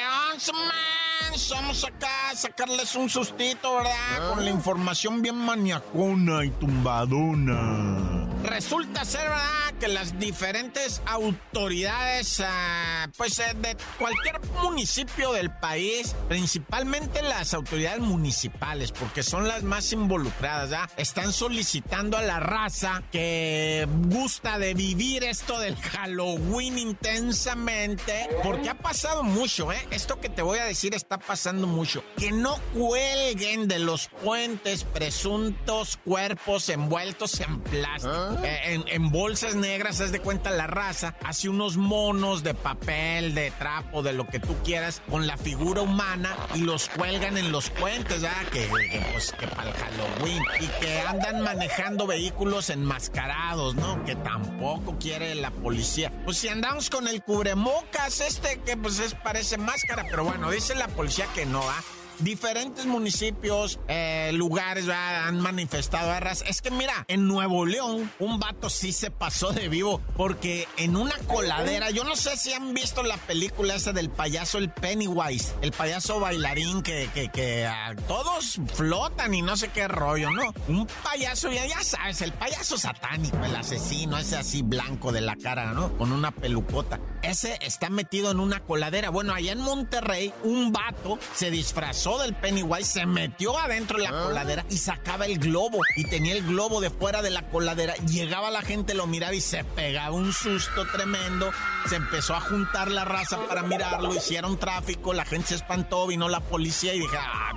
man! 0.54 1.38
Somos 1.38 1.84
acá 1.84 2.30
a 2.32 2.36
sacarles 2.36 2.96
un 2.96 3.10
sustito, 3.10 3.76
¿verdad? 3.76 4.30
Con 4.34 4.46
la 4.46 4.52
información 4.52 5.22
bien 5.22 5.36
maniacona 5.36 6.46
y 6.46 6.50
tumbadona. 6.52 8.25
Resulta 8.46 9.06
ser, 9.06 9.30
¿verdad? 9.30 9.74
Que 9.80 9.88
las 9.88 10.20
diferentes 10.20 11.02
autoridades, 11.06 12.40
uh, 12.40 13.12
pues 13.18 13.40
uh, 13.40 13.58
de 13.60 13.76
cualquier 13.98 14.40
municipio 14.62 15.34
del 15.34 15.52
país, 15.52 16.16
principalmente 16.30 17.22
las 17.22 17.54
autoridades 17.54 18.00
municipales, 18.00 18.92
porque 18.92 19.24
son 19.24 19.48
las 19.48 19.64
más 19.64 19.92
involucradas, 19.92 20.70
¿ya? 20.70 20.90
Están 20.96 21.34
solicitando 21.34 22.18
a 22.18 22.22
la 22.22 22.40
raza 22.40 23.04
que 23.12 23.88
gusta 24.08 24.60
de 24.60 24.74
vivir 24.74 25.24
esto 25.24 25.60
del 25.60 25.76
Halloween 25.76 26.78
intensamente, 26.78 28.30
porque 28.44 28.70
ha 28.70 28.78
pasado 28.78 29.24
mucho, 29.24 29.72
¿eh? 29.72 29.88
Esto 29.92 30.20
que 30.22 30.30
te 30.30 30.42
voy 30.42 30.60
a 30.60 30.66
decir 30.66 30.94
está 30.94 31.18
pasando 31.18 31.68
mucho. 31.68 32.04
Que 32.18 32.32
no 32.32 32.58
cuelguen 32.74 33.68
de 33.68 33.80
los 33.80 34.08
puentes 34.08 34.84
presuntos 34.84 35.98
cuerpos 36.06 36.70
envueltos 36.70 37.40
en 37.40 37.60
plástico. 37.62 38.14
Eh, 38.14 38.35
en, 38.44 38.84
en, 38.88 39.10
bolsas 39.12 39.56
negras, 39.56 40.02
haz 40.02 40.12
de 40.12 40.20
cuenta 40.20 40.52
la 40.52 40.68
raza, 40.68 41.16
hace 41.24 41.50
unos 41.50 41.78
monos 41.78 42.44
de 42.44 42.54
papel, 42.54 43.34
de 43.34 43.52
trapo, 43.52 44.04
de 44.04 44.14
lo 44.14 44.28
que 44.28 44.40
tú 44.40 44.56
quieras, 44.64 45.02
con 45.10 45.28
la 45.28 45.38
figura 45.38 45.82
humana 45.82 46.36
y 46.56 46.60
los 46.60 46.90
cuelgan 46.90 47.38
en 47.38 47.52
los 47.52 47.70
puentes, 47.70 48.22
¿ya? 48.22 48.34
Que, 48.52 48.68
que 48.92 49.06
pues, 49.12 49.32
que 49.34 49.48
para 49.48 49.70
el 49.70 49.76
Halloween. 49.76 50.44
Y 50.60 50.68
que 50.80 51.02
andan 51.02 51.42
manejando 51.42 52.08
vehículos 52.08 52.70
enmascarados, 52.70 53.76
¿no? 53.76 54.04
Que 54.06 54.16
tampoco 54.16 54.98
quiere 55.00 55.36
la 55.36 55.52
policía. 55.52 56.12
Pues 56.26 56.38
si 56.38 56.50
andamos 56.50 56.90
con 56.90 57.08
el 57.08 57.24
cubrebocas 57.24 58.20
este, 58.22 58.60
que 58.66 58.78
pues 58.78 59.00
es, 59.00 59.14
parece 59.16 59.58
máscara, 59.58 60.06
pero 60.10 60.24
bueno, 60.24 60.52
dice 60.52 60.76
la 60.76 60.88
policía 60.88 61.26
que 61.34 61.46
no, 61.46 61.62
¿ah? 61.62 61.84
Diferentes 62.20 62.86
municipios, 62.86 63.80
eh, 63.88 64.32
lugares 64.34 64.86
¿verdad? 64.86 65.28
han 65.28 65.40
manifestado 65.40 66.12
arras. 66.12 66.44
Es 66.48 66.62
que 66.62 66.72
mira, 66.72 67.06
en 67.08 67.28
Nuevo 67.28 67.66
León, 67.66 68.12
un 68.20 68.40
vato 68.40 68.70
sí 68.70 68.92
se 68.92 69.12
pasó 69.12 69.52
de 69.52 69.70
vivo 69.70 70.02
porque 70.16 70.68
en 70.78 70.96
una 70.96 71.18
coladera, 71.28 71.90
yo 71.92 72.04
no 72.04 72.16
sé 72.16 72.38
si 72.38 72.54
han 72.54 72.74
visto 72.74 73.04
la 73.04 73.18
película 73.18 73.76
esa 73.76 73.92
del 73.92 74.10
payaso 74.10 74.58
el 74.58 74.70
Pennywise, 74.70 75.54
el 75.62 75.72
payaso 75.72 76.20
bailarín 76.20 76.82
que, 76.82 77.10
que, 77.14 77.30
que 77.30 77.68
todos 78.08 78.60
flotan 78.74 79.34
y 79.34 79.42
no 79.42 79.58
sé 79.58 79.70
qué 79.70 79.88
rollo, 79.88 80.32
¿no? 80.32 80.54
Un 80.68 80.88
payaso, 81.04 81.52
ya, 81.52 81.66
ya 81.66 81.84
sabes, 81.84 82.22
el 82.22 82.34
payaso 82.34 82.78
satánico, 82.78 83.38
el 83.44 83.56
asesino, 83.56 84.18
ese 84.18 84.38
así 84.38 84.62
blanco 84.62 85.12
de 85.12 85.22
la 85.22 85.36
cara, 85.36 85.74
¿no? 85.74 85.98
Con 85.98 86.12
una 86.12 86.32
pelucota. 86.32 87.00
Ese 87.22 87.58
está 87.62 87.90
metido 87.90 88.32
en 88.32 88.40
una 88.40 88.60
coladera. 88.60 89.10
Bueno, 89.10 89.34
allá 89.34 89.52
en 89.52 89.60
Monterrey, 89.60 90.34
un 90.44 90.72
vato 90.72 91.18
se 91.34 91.50
disfrazó 91.50 92.05
del 92.06 92.36
Pennywise, 92.36 92.86
se 92.86 93.06
metió 93.08 93.58
adentro 93.58 93.98
de 93.98 94.04
la 94.04 94.12
coladera 94.12 94.64
y 94.70 94.78
sacaba 94.78 95.26
el 95.26 95.40
globo. 95.40 95.80
Y 95.96 96.04
tenía 96.06 96.34
el 96.34 96.44
globo 96.46 96.80
de 96.80 96.92
fuera 96.92 97.22
de 97.24 97.32
la 97.32 97.50
coladera. 97.50 97.96
Llegaba 97.96 98.52
la 98.52 98.62
gente, 98.62 98.94
lo 98.94 99.08
miraba 99.08 99.34
y 99.34 99.42
se 99.42 99.64
pegaba 99.64 100.16
un 100.16 100.32
susto 100.32 100.86
tremendo. 100.86 101.52
Se 101.90 101.96
empezó 101.96 102.36
a 102.36 102.42
juntar 102.42 102.92
la 102.92 103.06
raza 103.06 103.40
para 103.48 103.64
mirarlo. 103.64 104.14
Hicieron 104.14 104.58
tráfico, 104.58 105.14
la 105.14 105.26
gente 105.26 105.50
se 105.50 105.56
espantó, 105.56 106.06
vino 106.06 106.30
la 106.30 106.42
policía 106.42 106.94
y 106.94 107.00
dije, 107.00 107.18
ah, 107.20 107.52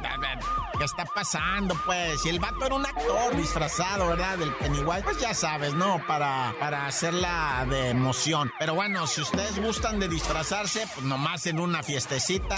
¿qué 0.78 0.84
está 0.84 1.04
pasando? 1.04 1.76
Pues, 1.84 2.22
si 2.22 2.30
el 2.30 2.38
vato 2.38 2.64
era 2.64 2.74
un 2.74 2.86
actor 2.86 3.36
disfrazado, 3.36 4.08
¿verdad? 4.08 4.38
Del 4.38 4.54
Pennywise, 4.54 5.02
pues 5.02 5.18
ya 5.20 5.34
sabes, 5.34 5.74
¿no? 5.74 6.00
Para, 6.06 6.54
para 6.58 6.86
hacerla 6.86 7.66
de 7.68 7.90
emoción. 7.90 8.50
Pero 8.58 8.74
bueno, 8.74 9.06
si 9.06 9.20
ustedes 9.20 9.58
gustan 9.62 10.00
de 10.00 10.08
disfrazarse, 10.08 10.86
pues 10.94 11.04
nomás 11.04 11.46
en 11.46 11.60
una 11.60 11.82
fiestecita. 11.82 12.56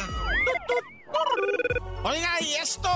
Brrrr! 1.21 1.81
Oiga, 2.03 2.31
y 2.41 2.55
esto 2.55 2.89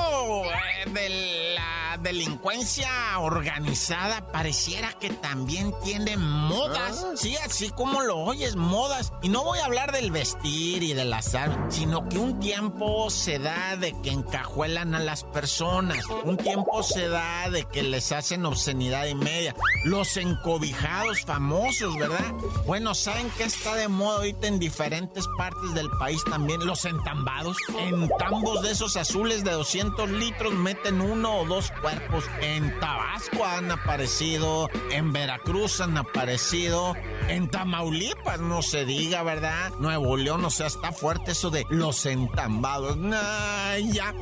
eh, 0.46 0.88
de 0.90 1.54
la 1.54 1.98
delincuencia 2.00 3.18
organizada 3.18 4.26
pareciera 4.32 4.94
que 4.94 5.10
también 5.10 5.74
tiene 5.84 6.16
modas. 6.16 7.06
Sí, 7.16 7.36
así 7.36 7.68
como 7.68 8.00
lo 8.00 8.16
oyes, 8.18 8.56
modas. 8.56 9.12
Y 9.22 9.28
no 9.28 9.44
voy 9.44 9.58
a 9.58 9.66
hablar 9.66 9.92
del 9.92 10.10
vestir 10.10 10.82
y 10.82 10.94
del 10.94 11.12
azar, 11.12 11.66
sino 11.68 12.08
que 12.08 12.18
un 12.18 12.40
tiempo 12.40 13.10
se 13.10 13.38
da 13.38 13.76
de 13.76 13.94
que 14.00 14.10
encajuelan 14.10 14.94
a 14.94 15.00
las 15.00 15.24
personas. 15.24 16.04
Un 16.24 16.38
tiempo 16.38 16.82
se 16.82 17.08
da 17.08 17.50
de 17.50 17.64
que 17.64 17.82
les 17.82 18.10
hacen 18.10 18.46
obscenidad 18.46 19.06
y 19.06 19.14
media. 19.14 19.54
Los 19.84 20.16
encobijados 20.16 21.20
famosos, 21.26 21.94
¿verdad? 21.98 22.32
Bueno, 22.66 22.94
¿saben 22.94 23.30
qué 23.36 23.44
está 23.44 23.74
de 23.74 23.88
moda 23.88 24.16
ahorita 24.16 24.46
en 24.46 24.58
diferentes 24.58 25.26
partes 25.36 25.74
del 25.74 25.90
país 25.98 26.22
también? 26.30 26.66
Los 26.66 26.86
entambados. 26.86 27.56
Entambos 27.78 28.62
de 28.62 28.72
esos 28.72 28.93
azules 28.96 29.44
de 29.44 29.52
200 29.52 30.10
litros 30.10 30.52
meten 30.54 31.00
uno 31.00 31.38
o 31.38 31.44
dos 31.46 31.70
cuerpos. 31.80 32.24
En 32.40 32.78
Tabasco 32.80 33.44
han 33.44 33.70
aparecido, 33.70 34.68
en 34.90 35.12
Veracruz 35.12 35.80
han 35.80 35.96
aparecido, 35.96 36.94
en 37.28 37.50
Tamaulipas 37.50 38.40
no 38.40 38.62
se 38.62 38.84
diga, 38.84 39.22
¿verdad? 39.22 39.72
Nuevo 39.78 40.16
León, 40.16 40.44
o 40.44 40.50
sea, 40.50 40.66
está 40.66 40.92
fuerte 40.92 41.32
eso 41.32 41.50
de 41.50 41.64
los 41.70 42.06
entambados. 42.06 42.96
Nah, 42.96 43.76
ya. 43.78 44.14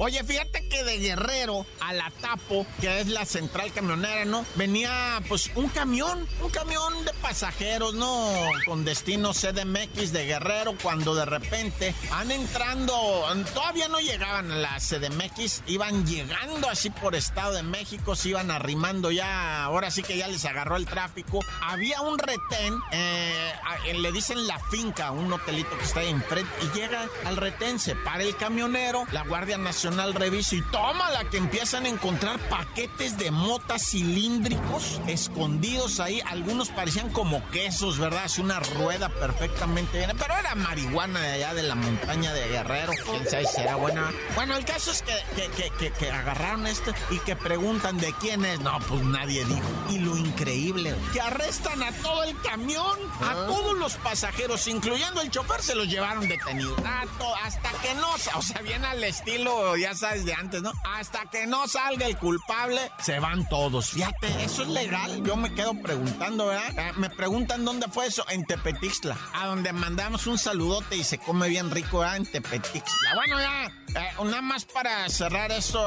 Oye, 0.00 0.22
fíjate 0.22 0.68
que 0.68 0.84
de 0.84 0.98
Guerrero 0.98 1.66
a 1.80 1.92
la 1.92 2.12
Tapo, 2.20 2.64
que 2.80 3.00
es 3.00 3.08
la 3.08 3.24
central 3.24 3.72
camionera, 3.72 4.24
¿no? 4.24 4.46
Venía 4.54 5.20
pues 5.28 5.50
un 5.56 5.68
camión, 5.68 6.24
un 6.40 6.50
camión 6.50 7.04
de 7.04 7.12
pasajeros, 7.14 7.94
¿no? 7.94 8.32
Con 8.64 8.84
destino 8.84 9.32
CDMX 9.32 10.12
de 10.12 10.26
Guerrero, 10.26 10.76
cuando 10.80 11.16
de 11.16 11.24
repente 11.24 11.94
van 12.10 12.30
entrando, 12.72 13.24
todavía 13.54 13.88
no 13.88 13.98
llegaban 13.98 14.50
a 14.50 14.56
la 14.56 14.78
CDMX, 14.78 15.62
iban 15.66 16.06
llegando 16.06 16.68
así 16.68 16.90
por 16.90 17.14
Estado 17.14 17.54
de 17.54 17.62
México, 17.62 18.14
se 18.14 18.30
iban 18.30 18.50
arrimando 18.50 19.10
ya, 19.10 19.64
ahora 19.64 19.90
sí 19.90 20.02
que 20.02 20.16
ya 20.16 20.28
les 20.28 20.44
agarró 20.44 20.76
el 20.76 20.86
tráfico. 20.86 21.40
Había 21.62 22.00
un 22.02 22.18
retén, 22.18 22.78
eh, 22.92 23.52
le 23.94 24.12
dicen 24.12 24.46
la 24.46 24.58
finca, 24.70 25.10
un 25.12 25.32
hotelito 25.32 25.76
que 25.78 25.84
está 25.84 26.00
ahí 26.00 26.08
enfrente, 26.08 26.50
y 26.62 26.78
llega 26.78 27.06
al 27.24 27.36
retén, 27.36 27.78
se 27.78 27.94
para 27.94 28.22
el 28.22 28.36
camionero, 28.36 29.04
la 29.12 29.22
Guardia 29.22 29.58
Nacional 29.58 29.98
al 29.98 30.14
Reviso 30.14 30.54
y 30.54 30.62
toma 30.62 31.10
la 31.10 31.24
que 31.24 31.38
empiezan 31.38 31.84
a 31.84 31.88
encontrar 31.88 32.38
paquetes 32.48 33.18
de 33.18 33.30
motas 33.30 33.90
cilíndricos 33.90 35.00
escondidos 35.06 36.00
ahí. 36.00 36.20
Algunos 36.26 36.68
parecían 36.68 37.10
como 37.10 37.46
quesos, 37.50 37.98
¿verdad? 37.98 38.24
Es 38.26 38.38
una 38.38 38.60
rueda 38.60 39.08
perfectamente 39.08 39.98
bien. 39.98 40.12
Pero 40.16 40.36
era 40.36 40.54
marihuana 40.54 41.20
de 41.20 41.32
allá 41.32 41.54
de 41.54 41.64
la 41.64 41.74
montaña 41.74 42.32
de 42.32 42.57
Guerrero. 42.58 42.92
Quién 43.04 43.28
sabe 43.28 43.46
si 43.46 43.60
era 43.60 43.76
buena. 43.76 44.10
Bueno, 44.34 44.56
el 44.56 44.64
caso 44.64 44.90
es 44.90 45.02
que, 45.02 45.48
que, 45.56 45.70
que, 45.70 45.90
que 45.92 46.10
agarraron 46.10 46.66
esto 46.66 46.92
y 47.10 47.18
que 47.20 47.36
preguntan 47.36 47.98
de 47.98 48.12
quién 48.20 48.44
es. 48.44 48.60
No, 48.60 48.78
pues 48.88 49.02
nadie 49.02 49.44
dijo. 49.44 49.68
Y 49.90 49.98
lo 49.98 50.16
increíble, 50.16 50.94
que 51.12 51.20
arrestan 51.20 51.82
a 51.82 51.92
todo 51.92 52.24
el 52.24 52.38
camión, 52.40 52.98
a 53.20 53.30
ah. 53.30 53.46
todos 53.46 53.78
los 53.78 53.94
pasajeros, 53.94 54.66
incluyendo 54.66 55.20
el 55.20 55.30
chofer, 55.30 55.62
se 55.62 55.74
los 55.74 55.86
llevaron 55.88 56.28
detenidos. 56.28 56.78
hasta 57.44 57.70
que 57.82 57.94
no, 57.94 58.08
o 58.36 58.42
sea, 58.42 58.60
bien 58.62 58.84
al 58.84 59.02
estilo 59.04 59.76
ya 59.76 59.94
sabes 59.94 60.24
de 60.24 60.34
antes, 60.34 60.62
¿no? 60.62 60.72
Hasta 60.84 61.26
que 61.30 61.46
no 61.46 61.68
salga 61.68 62.06
el 62.06 62.16
culpable, 62.16 62.90
se 63.00 63.18
van 63.20 63.48
todos. 63.48 63.90
Fíjate, 63.90 64.44
eso 64.44 64.62
es 64.62 64.68
legal. 64.68 65.22
Yo 65.24 65.36
me 65.36 65.54
quedo 65.54 65.74
preguntando, 65.74 66.46
¿verdad? 66.46 66.70
Eh, 66.76 66.92
me 66.96 67.10
preguntan 67.10 67.64
dónde 67.64 67.88
fue 67.88 68.06
eso. 68.06 68.24
En 68.28 68.44
Tepetixla, 68.44 69.16
a 69.34 69.46
donde 69.46 69.72
mandamos 69.72 70.26
un 70.26 70.38
saludote 70.38 70.96
y 70.96 71.04
se 71.04 71.18
come 71.18 71.48
bien 71.48 71.70
rico, 71.70 72.00
¿verdad? 72.00 72.16
En 72.16 72.26
Bueno, 73.14 73.38
ya 73.40 73.72
eh, 73.94 74.24
nada 74.24 74.42
más 74.42 74.64
para 74.64 75.08
cerrar 75.08 75.50
eso, 75.50 75.86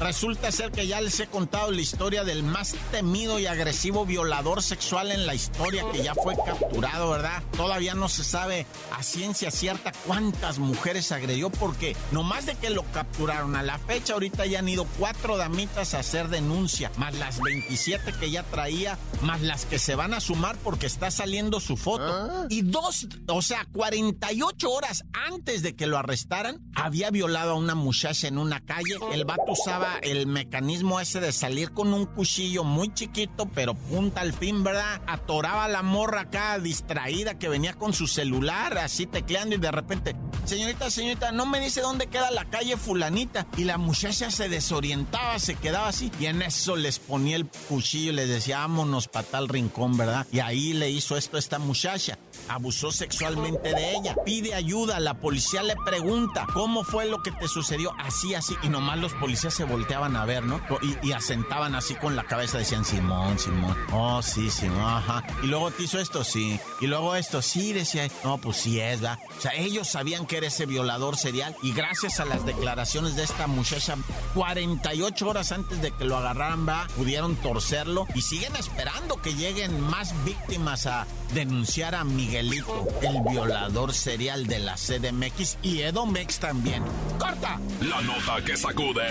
resulta 0.00 0.50
ser 0.50 0.72
que 0.72 0.86
ya 0.86 1.00
les 1.00 1.20
he 1.20 1.26
contado 1.26 1.70
la 1.70 1.80
historia 1.80 2.24
del 2.24 2.42
más 2.42 2.74
temido 2.90 3.38
y 3.38 3.46
agresivo 3.46 4.06
violador 4.06 4.62
sexual 4.62 5.12
en 5.12 5.26
la 5.26 5.34
historia 5.34 5.84
que 5.92 6.02
ya 6.02 6.14
fue 6.14 6.34
capturado, 6.34 7.10
¿verdad? 7.10 7.42
Todavía 7.56 7.94
no 7.94 8.08
se 8.08 8.24
sabe 8.24 8.66
a 8.92 9.02
ciencia 9.02 9.50
cierta 9.50 9.92
cuántas 10.06 10.58
mujeres 10.58 11.12
agredió 11.12 11.50
porque 11.50 11.94
nomás 12.10 12.46
de 12.46 12.54
que 12.54 12.70
lo 12.70 12.84
capturaron 12.92 13.54
a 13.54 13.62
la 13.62 13.78
fecha, 13.78 14.14
ahorita 14.14 14.46
ya 14.46 14.60
han 14.60 14.68
ido 14.68 14.86
cuatro 14.98 15.36
damitas 15.36 15.94
a 15.94 15.98
hacer 15.98 16.28
denuncia, 16.28 16.90
más 16.96 17.14
las 17.14 17.40
27 17.40 18.12
que 18.18 18.30
ya 18.30 18.42
traía, 18.44 18.98
más 19.20 19.42
las 19.42 19.66
que 19.66 19.78
se 19.78 19.94
van 19.94 20.14
a 20.14 20.20
sumar 20.20 20.56
porque 20.64 20.86
está 20.86 21.10
saliendo 21.10 21.60
su 21.60 21.76
foto. 21.76 22.12
¿Ah? 22.12 22.46
Y 22.48 22.62
dos, 22.62 23.06
o 23.28 23.42
sea, 23.42 23.66
48 23.72 24.70
horas 24.70 25.04
antes 25.12 25.62
de 25.62 25.76
que 25.76 25.86
lo 25.86 25.98
arrestaran, 26.02 26.60
había 26.74 27.10
violado 27.10 27.52
a 27.52 27.54
una 27.54 27.74
muchacha 27.74 28.28
en 28.28 28.38
una 28.38 28.60
calle. 28.60 28.96
El 29.12 29.24
vato 29.24 29.52
usaba 29.52 29.98
el 30.02 30.26
mecanismo 30.26 31.00
ese 31.00 31.20
de 31.20 31.32
salir 31.32 31.72
con 31.72 31.94
un 31.94 32.06
cuchillo 32.06 32.64
muy 32.64 32.92
chiquito, 32.92 33.46
pero 33.54 33.74
punta 33.74 34.20
al 34.20 34.32
fin, 34.32 34.62
¿verdad? 34.62 35.00
Atoraba 35.06 35.64
a 35.64 35.68
la 35.68 35.82
morra 35.82 36.22
acá 36.22 36.58
distraída 36.58 37.38
que 37.38 37.48
venía 37.48 37.74
con 37.74 37.92
su 37.92 38.06
celular, 38.06 38.78
así 38.78 39.06
tecleando 39.06 39.54
y 39.54 39.58
de 39.58 39.70
repente, 39.70 40.16
señorita, 40.44 40.90
señorita, 40.90 41.32
no 41.32 41.46
me 41.46 41.60
dice 41.60 41.80
dónde 41.80 42.06
queda 42.06 42.30
la 42.30 42.44
calle 42.44 42.76
fulanita. 42.76 43.46
Y 43.56 43.64
la 43.64 43.78
muchacha 43.78 44.30
se 44.30 44.48
desorientaba, 44.48 45.38
se 45.38 45.54
quedaba 45.54 45.88
así. 45.88 46.10
Y 46.20 46.26
en 46.26 46.42
eso 46.42 46.76
les 46.76 46.98
ponía 46.98 47.36
el 47.36 47.46
cuchillo 47.68 48.12
y 48.12 48.16
les 48.16 48.28
decía, 48.28 48.58
vámonos 48.58 49.08
para 49.08 49.26
tal 49.26 49.48
rincón, 49.48 49.96
¿verdad? 49.96 50.26
Y 50.32 50.40
ahí 50.40 50.72
le 50.72 50.90
hizo 50.90 51.16
esto 51.16 51.36
a 51.36 51.40
esta 51.40 51.58
muchacha. 51.58 52.18
Abusó 52.48 52.92
sexualmente 52.92 53.74
de 53.74 53.96
ella. 53.96 54.14
Pide 54.24 54.54
ayuda. 54.54 55.00
La 55.00 55.14
policía 55.14 55.62
le 55.62 55.76
pregunta, 55.76 56.46
¿cómo 56.52 56.84
fue 56.84 57.06
lo 57.06 57.22
que 57.22 57.32
te 57.32 57.48
sucedió? 57.48 57.92
Así, 57.98 58.34
así. 58.34 58.56
Y 58.62 58.68
nomás 58.68 58.98
los 58.98 59.12
policías 59.14 59.54
se 59.54 59.64
volteaban 59.64 60.16
a 60.16 60.24
ver, 60.24 60.44
¿no? 60.44 60.60
Y, 61.02 61.12
asentaban 61.12 61.74
así 61.74 61.94
con 61.94 62.16
la 62.16 62.24
cabeza. 62.24 62.58
Decían, 62.58 62.84
Simón, 62.84 63.38
Simón. 63.38 63.76
Oh, 63.92 64.22
sí, 64.22 64.50
Simón, 64.50 64.80
ajá. 64.80 65.24
Y 65.42 65.46
luego 65.46 65.70
te 65.70 65.84
hizo 65.84 65.98
esto, 65.98 66.24
sí. 66.24 66.58
Y 66.80 66.86
luego 66.86 67.14
esto, 67.14 67.42
sí, 67.42 67.72
decía. 67.72 68.08
No, 68.24 68.38
pues 68.38 68.56
sí 68.56 68.80
es, 68.80 69.00
¿verdad? 69.00 69.18
O 69.36 69.40
sea, 69.40 69.54
ellos 69.54 69.88
sabían 69.88 70.26
que 70.26 70.38
era 70.38 70.46
ese 70.46 70.66
violador 70.66 71.16
serial. 71.16 71.56
Y 71.62 71.72
gracias 71.72 72.20
a 72.20 72.24
las 72.24 72.44
declaraciones 72.44 73.16
de 73.16 73.24
esta 73.24 73.46
muchacha, 73.46 73.96
48 74.34 75.28
horas 75.28 75.52
antes 75.52 75.80
de 75.80 75.90
que 75.90 76.04
lo 76.04 76.16
agarraran, 76.16 76.66
va, 76.68 76.86
pudieron 76.96 77.36
torcerlo. 77.36 78.06
Y 78.14 78.22
siguen 78.22 78.56
esperando 78.56 79.20
que 79.20 79.34
lleguen 79.34 79.80
más 79.80 80.14
víctimas 80.24 80.86
a 80.86 81.06
denunciar 81.34 81.94
a 81.94 82.04
El 82.34 83.20
violador 83.28 83.92
serial 83.92 84.46
de 84.46 84.58
la 84.58 84.74
CDMX 84.74 85.58
y 85.62 85.82
Edomex 85.82 86.38
también. 86.38 86.82
¡Corta! 87.18 87.60
La 87.80 88.00
nota 88.00 88.42
que 88.44 88.56
sacude. 88.56 89.06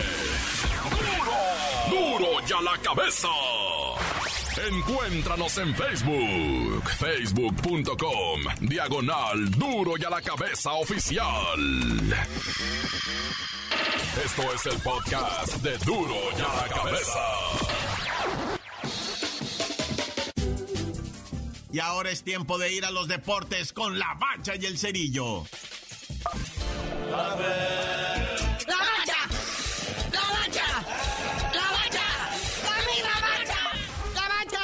¡Duro! 1.90 2.20
¡Duro 2.20 2.48
ya 2.48 2.62
la 2.62 2.78
cabeza! 2.82 3.28
Encuéntranos 4.70 5.58
en 5.60 5.74
Facebook, 5.76 6.90
facebook.com, 6.98 8.42
diagonal 8.60 9.50
duro 9.52 9.94
y 9.98 10.04
a 10.04 10.10
la 10.10 10.22
cabeza 10.22 10.74
oficial. 10.74 11.26
Esto 14.26 14.42
es 14.54 14.66
el 14.66 14.82
podcast 14.82 15.56
de 15.58 15.78
duro 15.80 16.16
y 16.38 16.42
a 16.42 16.56
la 16.56 16.68
cabeza. 16.68 17.20
Y 21.74 21.80
ahora 21.80 22.12
es 22.12 22.24
tiempo 22.24 22.58
de 22.58 22.74
ir 22.74 22.84
a 22.84 22.92
los 22.92 23.08
deportes 23.08 23.72
con 23.72 23.98
la 23.98 24.14
bacha 24.16 24.56
y 24.60 24.66
el 24.66 24.78
cerillo. 24.78 25.46
¡La 27.10 27.36
bacha! 28.78 29.28
¡La 30.12 30.22
bacha! 30.22 30.66
¡La 31.54 31.72
bacha! 31.72 32.06
¡Dame 32.64 32.98
la 33.02 33.16
bacha! 33.22 33.62
¡La 34.14 34.28
bacha! 34.28 34.64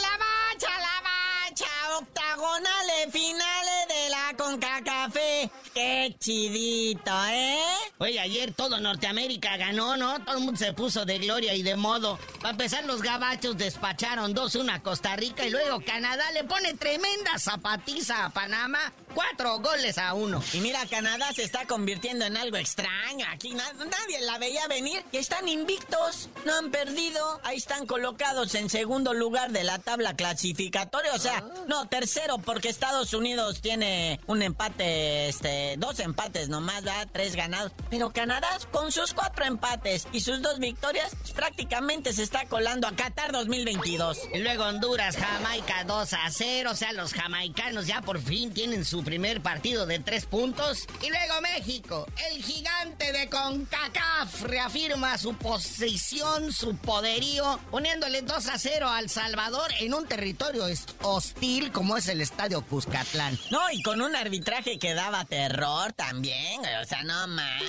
¡La 0.00 0.16
bacha! 0.16 0.72
¡La 0.80 0.94
bacha! 1.02 1.70
Octagonales 1.98 3.12
finales 3.12 3.88
de 3.88 4.08
la 4.08 4.34
Conca 4.38 4.80
Café. 4.82 5.50
¡Qué 5.74 6.16
chidito, 6.18 7.12
eh! 7.28 7.65
Oye, 7.98 8.20
ayer 8.20 8.52
todo 8.52 8.78
Norteamérica 8.78 9.56
ganó, 9.56 9.96
¿no? 9.96 10.22
Todo 10.22 10.36
el 10.36 10.44
mundo 10.44 10.58
se 10.58 10.74
puso 10.74 11.06
de 11.06 11.18
gloria 11.18 11.54
y 11.54 11.62
de 11.62 11.76
modo. 11.76 12.18
Para 12.40 12.50
empezar, 12.50 12.84
los 12.84 13.00
gabachos 13.00 13.56
despacharon 13.56 14.34
2-1 14.34 14.70
a 14.70 14.82
Costa 14.82 15.16
Rica 15.16 15.46
y 15.46 15.50
luego 15.50 15.80
Canadá 15.80 16.30
le 16.32 16.44
pone 16.44 16.74
tremenda 16.74 17.38
zapatiza 17.38 18.26
a 18.26 18.30
Panamá 18.30 18.92
cuatro 19.16 19.58
goles 19.60 19.96
a 19.96 20.12
uno. 20.12 20.42
Y 20.52 20.60
mira, 20.60 20.84
Canadá 20.90 21.32
se 21.34 21.42
está 21.42 21.64
convirtiendo 21.64 22.26
en 22.26 22.36
algo 22.36 22.58
extraño. 22.58 23.24
Aquí 23.32 23.54
nadie 23.54 24.20
la 24.20 24.36
veía 24.36 24.68
venir 24.68 25.02
y 25.10 25.16
están 25.16 25.48
invictos. 25.48 26.28
No 26.44 26.54
han 26.54 26.70
perdido. 26.70 27.40
Ahí 27.42 27.56
están 27.56 27.86
colocados 27.86 28.54
en 28.54 28.68
segundo 28.68 29.14
lugar 29.14 29.52
de 29.52 29.64
la 29.64 29.78
tabla 29.78 30.14
clasificatoria. 30.16 31.14
O 31.14 31.18
sea, 31.18 31.38
ah. 31.38 31.64
no, 31.66 31.88
tercero, 31.88 32.36
porque 32.36 32.68
Estados 32.68 33.14
Unidos 33.14 33.62
tiene 33.62 34.20
un 34.26 34.42
empate, 34.42 35.28
este, 35.28 35.76
dos 35.78 35.98
empates 36.00 36.50
nomás, 36.50 36.84
¿verdad? 36.84 37.08
Tres 37.10 37.36
ganados. 37.36 37.72
Pero 37.88 38.10
Canadá, 38.10 38.48
con 38.70 38.92
sus 38.92 39.14
cuatro 39.14 39.46
empates 39.46 40.06
y 40.12 40.20
sus 40.20 40.42
dos 40.42 40.58
victorias, 40.58 41.16
pues, 41.22 41.32
prácticamente 41.32 42.12
se 42.12 42.22
está 42.22 42.44
colando 42.44 42.86
a 42.86 42.94
Qatar 42.94 43.32
2022. 43.32 44.18
Y 44.34 44.40
luego 44.40 44.64
Honduras, 44.64 45.16
Jamaica 45.16 45.84
2 45.84 46.12
a 46.12 46.30
0. 46.30 46.70
O 46.70 46.76
sea, 46.76 46.92
los 46.92 47.14
jamaicanos 47.14 47.86
ya 47.86 48.02
por 48.02 48.20
fin 48.20 48.52
tienen 48.52 48.84
su 48.84 49.05
primer 49.06 49.40
partido 49.40 49.86
de 49.86 50.00
tres 50.00 50.26
puntos. 50.26 50.84
Y 51.00 51.10
luego 51.10 51.40
México, 51.40 52.08
el 52.28 52.42
gigante 52.42 53.12
de 53.12 53.28
CONCACAF, 53.28 54.42
reafirma 54.42 55.16
su 55.16 55.34
posición, 55.36 56.52
su 56.52 56.76
poderío, 56.76 57.60
poniéndole 57.70 58.22
2 58.22 58.48
a 58.48 58.58
0 58.58 58.88
al 58.88 59.08
Salvador 59.08 59.70
en 59.78 59.94
un 59.94 60.08
territorio 60.08 60.64
hostil 61.02 61.70
como 61.70 61.96
es 61.96 62.08
el 62.08 62.20
Estadio 62.20 62.62
Cuscatlán. 62.62 63.38
No, 63.52 63.60
y 63.70 63.80
con 63.82 64.02
un 64.02 64.16
arbitraje 64.16 64.80
que 64.80 64.94
daba 64.94 65.24
terror 65.24 65.92
también, 65.92 66.60
o 66.82 66.84
sea, 66.84 67.04
no 67.04 67.28
más. 67.28 67.62